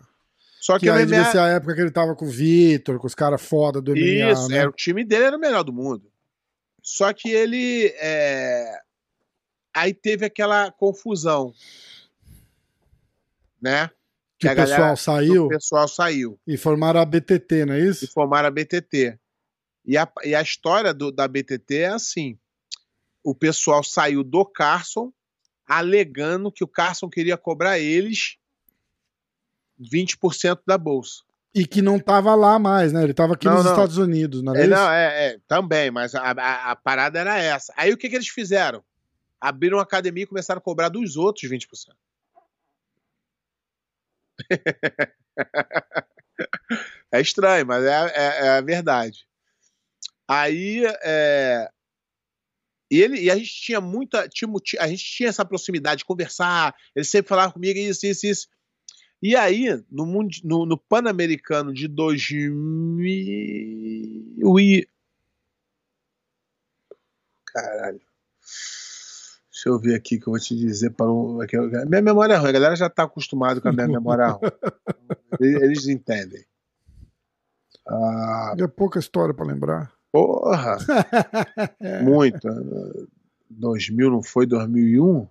[0.63, 1.31] Só que Que aí devia MMA.
[1.31, 4.31] ser a época que ele tava com o Vitor, com os caras foda do MMA,
[4.31, 4.59] Isso, né?
[4.59, 6.09] era, o time dele era o melhor do mundo.
[6.81, 7.87] Só que ele.
[7.97, 8.79] é,
[9.75, 11.53] Aí teve aquela confusão.
[13.61, 13.89] Né?
[14.39, 16.39] Que a o pessoal saiu O pessoal saiu.
[16.47, 18.11] e formaram a BTT, não é e isso?
[18.13, 19.17] formaram a BTT.
[19.85, 22.37] E a, e a história do- da BTT é assim:
[23.23, 25.11] o pessoal saiu do Carson
[25.65, 28.37] alegando que o Carson queria cobrar eles
[29.89, 31.21] 20% da bolsa.
[31.55, 33.03] E que não tava lá mais, né?
[33.03, 33.71] Ele tava aqui Não, nos não.
[33.71, 37.71] Estados Unidos, não É, não, é, é, também, mas a, a- a parada era essa.
[37.77, 38.83] Aí o que, que eles fizeram?
[39.39, 41.67] Abriram uma academia e começaram a cobrar dos outros 20%.
[47.11, 49.27] é estranho, mas é, é- é a verdade.
[50.27, 51.69] Aí é,
[52.89, 56.73] e ele e a gente tinha muita tinha, a gente tinha essa proximidade de conversar.
[56.95, 58.47] Ele sempre falava comigo isso, isso, isso.
[59.25, 62.99] E aí no mundo no, no Pan-Americano de 2000
[64.59, 64.87] e
[67.45, 68.01] caralho.
[69.51, 71.39] Deixa eu ver aqui que eu vou te dizer para um.
[71.39, 74.27] aqui, eu- Minha memória é ruim, a galera já está acostumada com a minha memória
[74.27, 74.41] ruim.
[75.39, 76.43] Eles, entendem.
[77.87, 79.93] Ah, É pouca história pra lembrar.
[80.11, 80.77] porra!
[82.03, 82.47] Muito.
[83.49, 85.27] 2000 não foi 2001?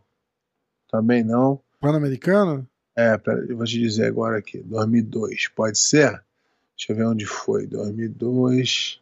[0.88, 1.60] Também não.
[1.80, 2.66] Pan-Americano?
[2.94, 4.58] É, pera, eu vou te dizer agora aqui.
[4.58, 6.22] 2002, pode ser?
[6.76, 7.66] Deixa eu ver onde foi.
[7.66, 9.00] 2002.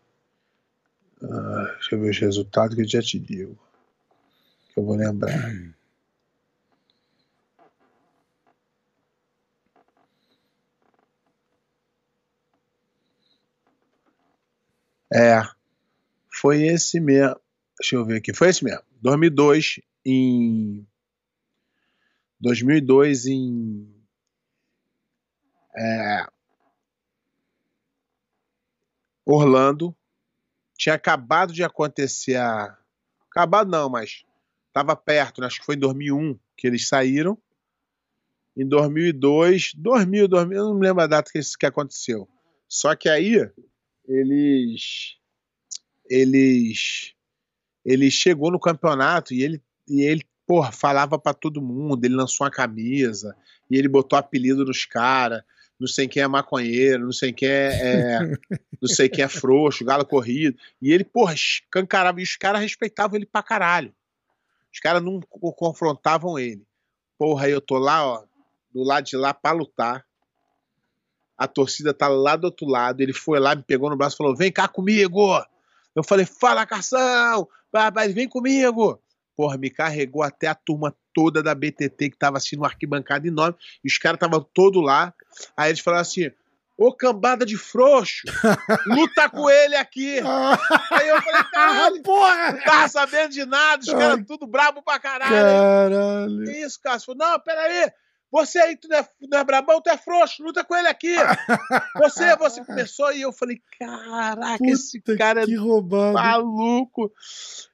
[1.22, 3.58] Ah, deixa eu ver os resultados que eu já te digo.
[4.72, 5.30] Que eu vou lembrar.
[15.12, 15.42] É,
[16.32, 17.34] foi esse mesmo.
[17.78, 18.32] Deixa eu ver aqui.
[18.32, 18.82] Foi esse mesmo.
[19.02, 20.86] 2002 em
[22.40, 24.00] 2002 em
[25.76, 26.26] é,
[29.24, 29.94] Orlando.
[30.76, 32.76] Tinha acabado de acontecer a.
[33.30, 34.24] Acabado não, mas
[34.68, 35.46] estava perto, né?
[35.46, 37.38] acho que foi em 2001 que eles saíram.
[38.56, 42.28] Em 2002, 2000, 2000, eu não me lembro a data que isso que aconteceu.
[42.68, 43.48] Só que aí
[44.06, 45.16] eles
[46.08, 47.14] eles
[47.84, 52.44] ele chegou no campeonato e ele e ele porra, falava pra todo mundo, ele lançou
[52.44, 53.36] uma camisa
[53.70, 55.44] e ele botou apelido nos caras,
[55.78, 58.18] não sei quem é maconheiro, não sei quem é, é
[58.82, 63.14] não sei quem é frouxo, galo corrido, e ele, porra, escancarava, e os caras respeitavam
[63.14, 63.94] ele pra caralho.
[64.74, 66.66] Os caras não co- confrontavam ele.
[67.16, 68.24] Porra, aí eu tô lá, ó,
[68.74, 70.04] do lado de lá pra lutar.
[71.38, 73.00] A torcida tá lá do outro lado.
[73.00, 75.40] Ele foi lá, me pegou no braço e falou: Vem cá comigo.
[75.94, 79.00] Eu falei: Fala, Cação, vai, vai, vem comigo.
[79.40, 83.56] Porra, me carregou até a turma toda da BTT que tava assim numa arquibancada enorme.
[83.82, 85.14] E os caras estavam todos lá.
[85.56, 86.30] Aí eles falaram assim:
[86.76, 88.20] Ô cambada de frouxo,
[88.86, 90.18] luta com ele aqui.
[90.92, 92.52] Aí eu falei, caralho, porra!
[92.52, 95.30] não tava sabendo de nada, os caras tudo brabo pra caralho.
[95.30, 96.44] Caralho.
[96.44, 97.14] Que isso, Cássio?
[97.14, 97.90] Não, peraí.
[98.32, 101.12] Você aí, tu não é, não é brabão, tu é frouxo, luta com ele aqui.
[101.98, 106.14] Você, você começou e eu falei, caraca, esse Puta, cara é que roubado.
[106.14, 107.12] maluco.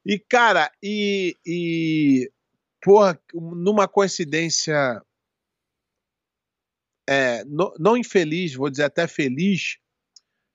[0.04, 2.30] E, cara, e, e
[2.82, 5.02] porra, numa coincidência
[7.08, 9.76] é, no- não infeliz, vou dizer até feliz,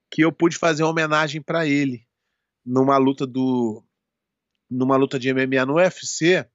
[0.09, 2.05] que eu pude fazer uma homenagem pra ele
[2.65, 3.83] numa luta do
[4.69, 6.45] numa luta de MMA no UFC.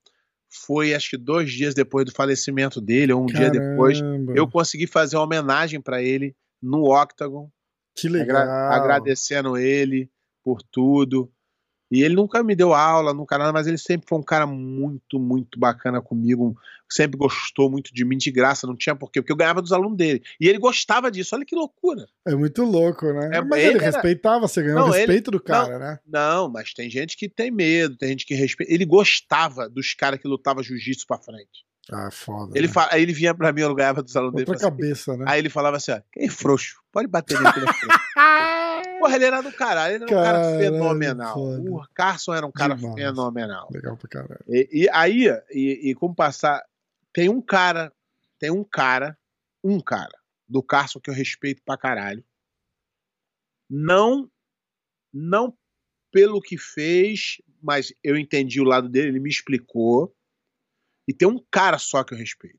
[0.48, 4.00] Foi acho que dois dias depois do falecimento dele, ou um dia depois.
[4.00, 4.32] Caramba.
[4.36, 7.50] Eu consegui fazer uma homenagem pra ele no Octagon.
[7.96, 8.72] Que Agra- legal.
[8.72, 10.10] agradecendo ele
[10.44, 11.30] por tudo.
[11.90, 15.18] E ele nunca me deu aula, nunca nada, mas ele sempre foi um cara muito,
[15.20, 16.56] muito bacana comigo.
[16.90, 19.96] Sempre gostou muito de mim de graça, não tinha porquê, porque eu ganhava dos alunos
[19.96, 20.22] dele.
[20.40, 22.06] E ele gostava disso, olha que loucura.
[22.26, 23.30] É muito louco, né?
[23.34, 25.98] É, Mas ele ele, era- respeitava, você ganhou Não, o ele- respeito do cara, né?
[26.06, 28.72] Não, mas tem gente que tem medo, tem gente que respeita.
[28.72, 31.64] Ele gostava dos caras que lutavam jiu-jitsu pra frente.
[31.90, 32.50] Ah, foda.
[32.58, 32.72] Ele né?
[32.90, 34.50] Aí ele vinha pra mim, eu ganhava dos alunos dele.
[34.50, 35.24] Outra falava assim- cabeça, né?
[35.28, 36.74] Aí ele falava assim: ó, quem é frouxo?
[36.90, 37.98] Pode bater nele que ele é frouxo.
[38.98, 41.34] Porra, ele era do caralho, ele era um cara Caralho, fenomenal.
[41.34, 41.70] foda.
[41.70, 42.94] O Carson era um cara Demais.
[42.94, 43.68] fenomenal.
[43.72, 44.44] Legal pra caralho.
[44.48, 46.64] E, e aí, e, e como passar,
[47.12, 47.92] tem um cara,
[48.38, 49.18] tem um cara,
[49.62, 50.16] um cara
[50.48, 52.24] do Carson que eu respeito pra caralho.
[53.68, 54.30] Não,
[55.12, 55.56] não
[56.10, 60.14] pelo que fez, mas eu entendi o lado dele, ele me explicou.
[61.08, 62.58] E tem um cara só que eu respeito.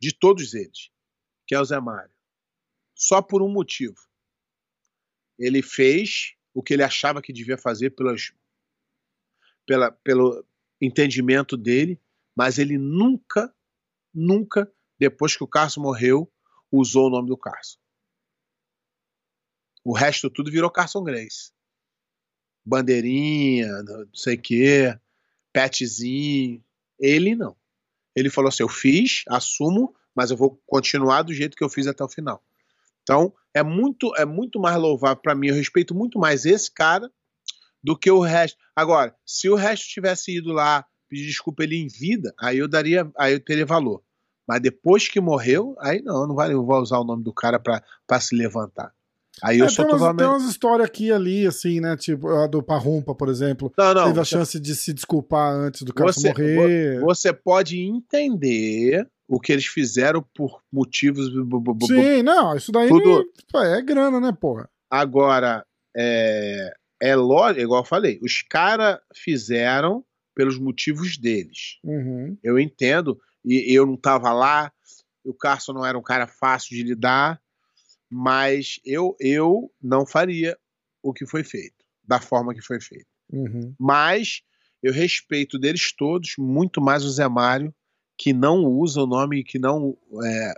[0.00, 0.90] De todos eles,
[1.46, 2.12] que é o Zé Mário.
[2.94, 3.96] Só por um motivo.
[5.38, 8.32] Ele fez o que ele achava que devia fazer pelas,
[9.66, 10.44] pela, pelo
[10.80, 12.00] entendimento dele,
[12.34, 13.54] mas ele nunca,
[14.12, 16.32] nunca, depois que o Carson morreu,
[16.70, 17.78] usou o nome do Carson.
[19.84, 21.52] O resto tudo virou Carson Grace.
[22.64, 24.98] Bandeirinha, não sei o quê,
[25.52, 26.64] petzinho.
[26.98, 27.56] Ele não.
[28.14, 31.86] Ele falou assim: eu fiz, assumo, mas eu vou continuar do jeito que eu fiz
[31.86, 32.42] até o final.
[33.08, 35.46] Então, é muito, é muito mais louvável para mim.
[35.46, 37.08] Eu respeito muito mais esse cara
[37.82, 38.58] do que o resto.
[38.74, 43.08] Agora, se o resto tivesse ido lá pedir desculpa ele em vida, aí eu daria,
[43.16, 44.02] aí eu teria valor.
[44.48, 47.60] Mas depois que morreu, aí não, não vale, eu vou usar o nome do cara
[47.60, 48.92] para se levantar.
[49.42, 50.18] Aí eu É, sou tem, umas, totalmente.
[50.18, 51.96] tem umas histórias aqui ali, assim, né?
[51.96, 53.72] Tipo, a do Parrumpa, por exemplo.
[53.78, 54.04] Não, não.
[54.06, 57.00] teve a chance de se desculpar antes do cara Você- morrer.
[57.00, 61.26] Você pode entender o que eles fizeram por motivos.
[61.86, 63.24] Sim, não, isso daí Tudo-
[63.56, 64.68] é grana, né, porra?
[64.90, 65.66] Agora,
[65.96, 70.04] é, é lógico, igual eu falei, os caras fizeram
[70.34, 71.78] pelos motivos deles.
[71.82, 72.36] Uhum.
[72.42, 74.72] Eu entendo, e eu não tava lá,
[75.24, 77.40] o Carson não era um cara fácil de lidar,
[78.10, 80.56] mas eu, eu não faria
[81.02, 83.06] o que foi feito, da forma que foi feito.
[83.32, 83.74] Uhum.
[83.78, 84.42] Mas
[84.82, 87.74] eu respeito deles todos, muito mais o Zé Mário,
[88.16, 90.54] que não usa o nome, que não é,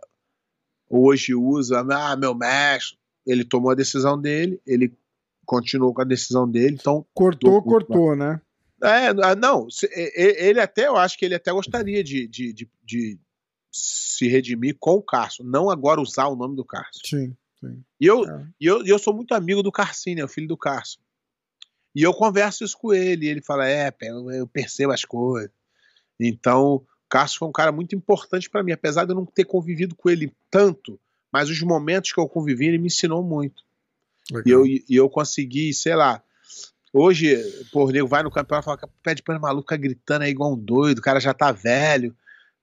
[0.89, 2.99] hoje usa, ah, meu mestre.
[3.27, 4.97] Ele tomou a decisão dele, ele
[5.45, 7.05] continuou com a decisão dele, então.
[7.13, 8.41] Cortou, cortou, né?
[8.83, 9.67] É, ah, não,
[10.15, 13.19] ele até, eu acho que ele até gostaria de, de, de, de
[13.73, 17.01] se redimir com o Carson, não agora usar o nome do Carson.
[17.05, 17.37] Sim.
[18.01, 18.47] E eu, É.
[18.61, 21.01] e eu, eu sou muito amigo do Carcine, é o filho do Carson.
[21.95, 23.93] E eu converso isso com ele, e ele fala: É,
[24.37, 25.51] eu percebo as coisas.
[26.21, 29.45] Então, o Carson foi um cara muito importante para mim, apesar de eu não ter
[29.45, 31.01] convivido com ele tanto,
[31.33, 33.65] mas os momentos que eu convivi, ele me ensinou muito.
[34.31, 34.45] Legal.
[34.47, 36.23] E eu, e eu consegui, sei lá.
[36.93, 37.35] Hoje,
[37.73, 40.53] o nego vai no campeonato e fala: Pé de pano maluco, fica gritando aí igual
[40.53, 42.15] um doido, o cara já tá velho.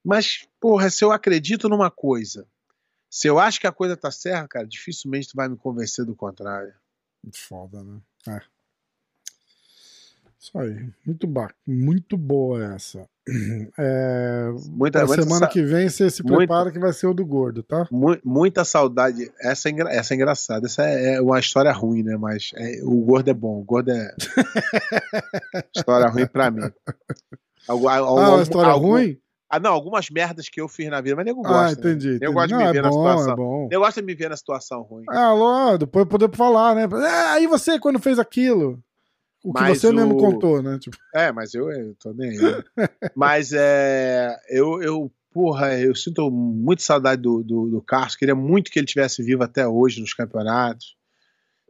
[0.03, 2.47] Mas, porra, se eu acredito numa coisa,
[3.09, 6.15] se eu acho que a coisa tá certa, cara, dificilmente tu vai me convencer do
[6.15, 6.73] contrário.
[7.33, 7.99] Foda, né?
[8.27, 8.41] É.
[10.39, 10.87] Isso aí.
[11.03, 11.59] Muito bacana.
[11.65, 13.09] Muito boa essa.
[13.77, 17.63] É, Muita, muita, semana que vem você se prepara que vai ser o do gordo,
[17.63, 17.87] tá?
[17.91, 19.31] mu- muita saudade.
[19.41, 20.67] Essa é, essa é engraçada.
[20.67, 22.15] Essa é, é uma história ruim, né?
[22.17, 23.59] Mas é- o gordo é bom.
[23.59, 24.15] O gordo é.
[25.75, 26.69] história ruim pra mim.
[27.67, 29.17] Algu- al- Ah, algum- uma história algum- ruim?
[29.49, 31.65] Ah, não, algumas merdas que eu fiz na vida, mas nego Ah, gosta.
[31.67, 31.71] né?
[31.93, 32.07] entendi.
[32.09, 32.33] Eu entendi.
[32.33, 33.33] gosto de Não, me é ver na bom, situação.
[33.33, 33.69] É bom.
[33.71, 35.03] Eu gosto de me ver na situação ruim.
[35.09, 36.87] Ah, alô, depois poder falar, né?
[37.05, 38.79] É, aí você, quando fez aquilo,
[39.49, 40.77] o que Mas você mesmo o- contou, né?
[40.79, 42.37] Tipo, É, mas eu, eu tô nem aí.
[42.37, 42.63] né?
[43.15, 44.35] mas é.
[44.49, 48.15] Eu, eu, porra, eu sinto muito saudade do, do, do Carlos.
[48.15, 50.95] Queria muito que ele tivesse vivo até hoje nos campeonatos.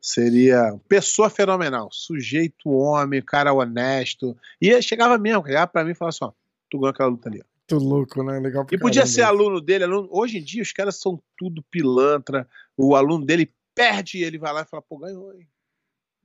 [0.02, 4.38] Seria pessoa fenomenal, sujeito homem, cara honesto.
[4.62, 6.32] E chegava mesmo, chegava pra mim e falava assim: ó,
[6.70, 7.42] tu ganhou aquela luta ali.
[7.72, 8.40] Muito louco, né?
[8.40, 9.84] Legal E podia caramba ser aluno dele.
[9.86, 10.08] Aluno...
[10.12, 12.48] Hoje em dia os caras são tudo pilantra.
[12.78, 15.48] O aluno dele perde e ele vai lá e fala, pô, ganhou, hein?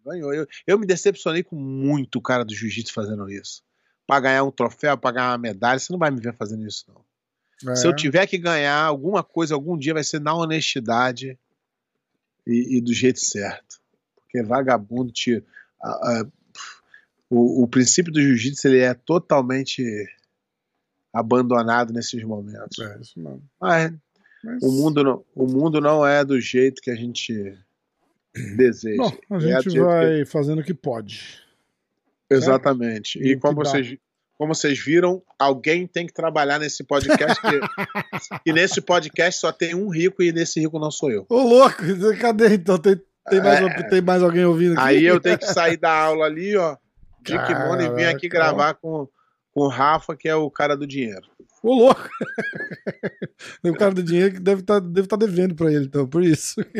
[0.04, 0.32] Ganhou.
[0.34, 3.62] Eu, eu me decepcionei com muito o cara do jiu-jitsu fazendo isso.
[4.06, 6.84] Pra ganhar um troféu, pra ganhar uma medalha, você não vai me ver fazendo isso,
[6.88, 7.72] não.
[7.72, 7.76] É.
[7.76, 11.38] Se eu tiver que ganhar alguma coisa algum dia, vai ser na honestidade
[12.46, 13.78] e, e do jeito certo.
[14.16, 15.44] Porque vagabundo, tio,
[15.82, 15.88] a-
[16.22, 16.26] a-
[17.28, 19.84] o, o princípio do jiu-jitsu ele é totalmente
[21.12, 22.78] abandonado nesses momentos.
[22.78, 23.42] É, isso mesmo.
[23.60, 23.92] Mas
[24.42, 27.56] Mas- o mundo não, o mundo não é do jeito que a gente
[28.56, 28.96] deseja.
[29.02, 31.40] Bom, a É gente que- vai fazendo o que pode.
[32.30, 33.18] Exatamente.
[33.18, 33.96] E E que como vocês,
[34.38, 37.40] como vocês viram, alguém tem que trabalhar nesse podcast.
[37.40, 37.60] que-
[38.46, 41.26] e nesse podcast só tem um rico e nesse rico não sou eu.
[41.28, 41.82] Ô, louco,
[42.20, 42.78] cadê então?
[42.78, 43.82] Tem, tem, mais, É.
[43.88, 44.82] tem mais alguém ouvindo aqui?
[44.82, 46.76] Aí eu tenho que sair da aula ali, ó,
[47.22, 49.08] de kimono e vir aqui gravar com,
[49.52, 51.26] com o Rafa, que é o cara do dinheiro.
[51.62, 52.08] Ô, louco!
[53.64, 56.60] o cara do dinheiro que deve estar deve tá devendo pra ele, então, por isso.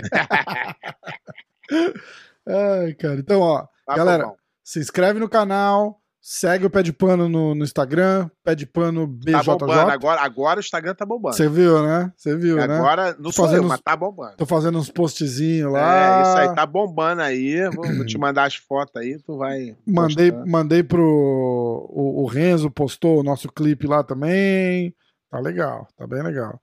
[2.46, 3.20] Ai, cara.
[3.20, 4.36] Então, ó, Tá Galera, bom.
[4.62, 9.06] se inscreve no canal, segue o Pé de Pano no, no Instagram, Pé de Pano
[9.30, 9.72] Tá bombando.
[9.72, 9.90] BJJ.
[9.92, 11.34] Agora, agora o Instagram tá bombando.
[11.36, 12.12] Você viu, né?
[12.16, 12.64] Você viu, né?
[12.76, 14.36] Agora não Tô sou fazendo eu, uns- mas tá bombando.
[14.36, 16.18] Tô fazendo uns postzinhos lá.
[16.18, 17.68] É, isso aí, tá bombando aí.
[17.70, 19.76] Vou, vou te mandar as fotos aí, tu vai.
[19.86, 20.46] Mandei, postar.
[20.50, 21.02] mandei pro.
[21.90, 24.94] O, o Renzo postou o nosso clipe lá também.
[25.30, 26.60] Tá legal, tá bem legal.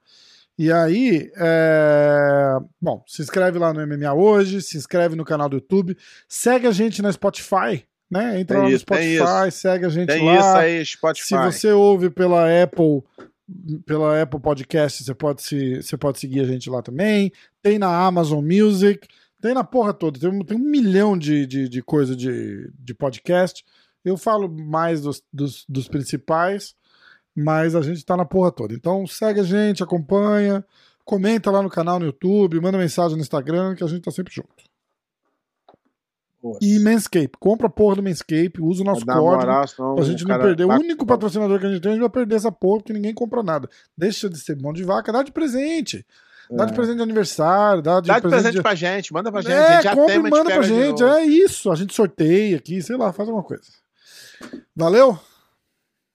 [0.60, 5.58] E aí, é, bom, se inscreve lá no MMA hoje, se inscreve no canal do
[5.58, 5.96] YouTube,
[6.28, 8.40] segue a gente na Spotify, né?
[8.40, 10.36] Entra Tem lá no isso, Spotify, segue a gente Tem lá.
[10.40, 11.26] isso aí, Spotify.
[11.28, 13.04] Se você ouve pela Apple,
[13.86, 17.32] pela Apple Podcast, você pode, se, você pode seguir a gente lá também.
[17.62, 19.08] Tem na Amazon Music,
[19.42, 20.20] tem na porra toda.
[20.20, 23.64] Tem, um- tem um milhão de, de, de coisa de, de podcast.
[24.06, 26.76] Eu falo mais dos, dos, dos principais,
[27.36, 28.74] mas a gente tá na porra toda.
[28.74, 30.64] Então segue a gente, acompanha,
[31.04, 34.34] comenta lá no canal no YouTube, manda mensagem no Instagram, que a gente tá sempre
[34.34, 34.67] junto.
[36.62, 39.36] E Manscape, compra a porra do Manscape, usa o nosso dar código.
[39.48, 40.66] moral, senão Pra gente não perder.
[40.66, 43.14] O único patrocinador que a gente tem, a gente vai perder essa porra, porque ninguém
[43.14, 43.68] compra nada.
[43.98, 46.06] Deixa de ser mão de vaca, dá de presente.
[46.50, 46.76] Dá de É.
[46.76, 48.42] presente de aniversário, dá de Dá de presente.
[48.42, 48.62] presente de...
[48.62, 49.52] pra gente, manda pra gente.
[49.52, 51.04] É, a gente já compra tem, e manda pra gente.
[51.04, 51.70] É isso.
[51.72, 53.64] A gente sorteia aqui, sei lá, faz alguma coisa.
[54.76, 55.20] Valeu?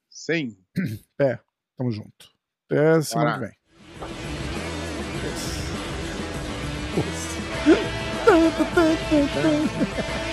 [0.09, 0.57] Sim.
[1.77, 2.31] Tamo junto.
[2.71, 3.41] Até semana Bora.
[3.43, 3.62] que vem.
[8.35, 8.71] 我也不知
[10.23, 10.32] 道，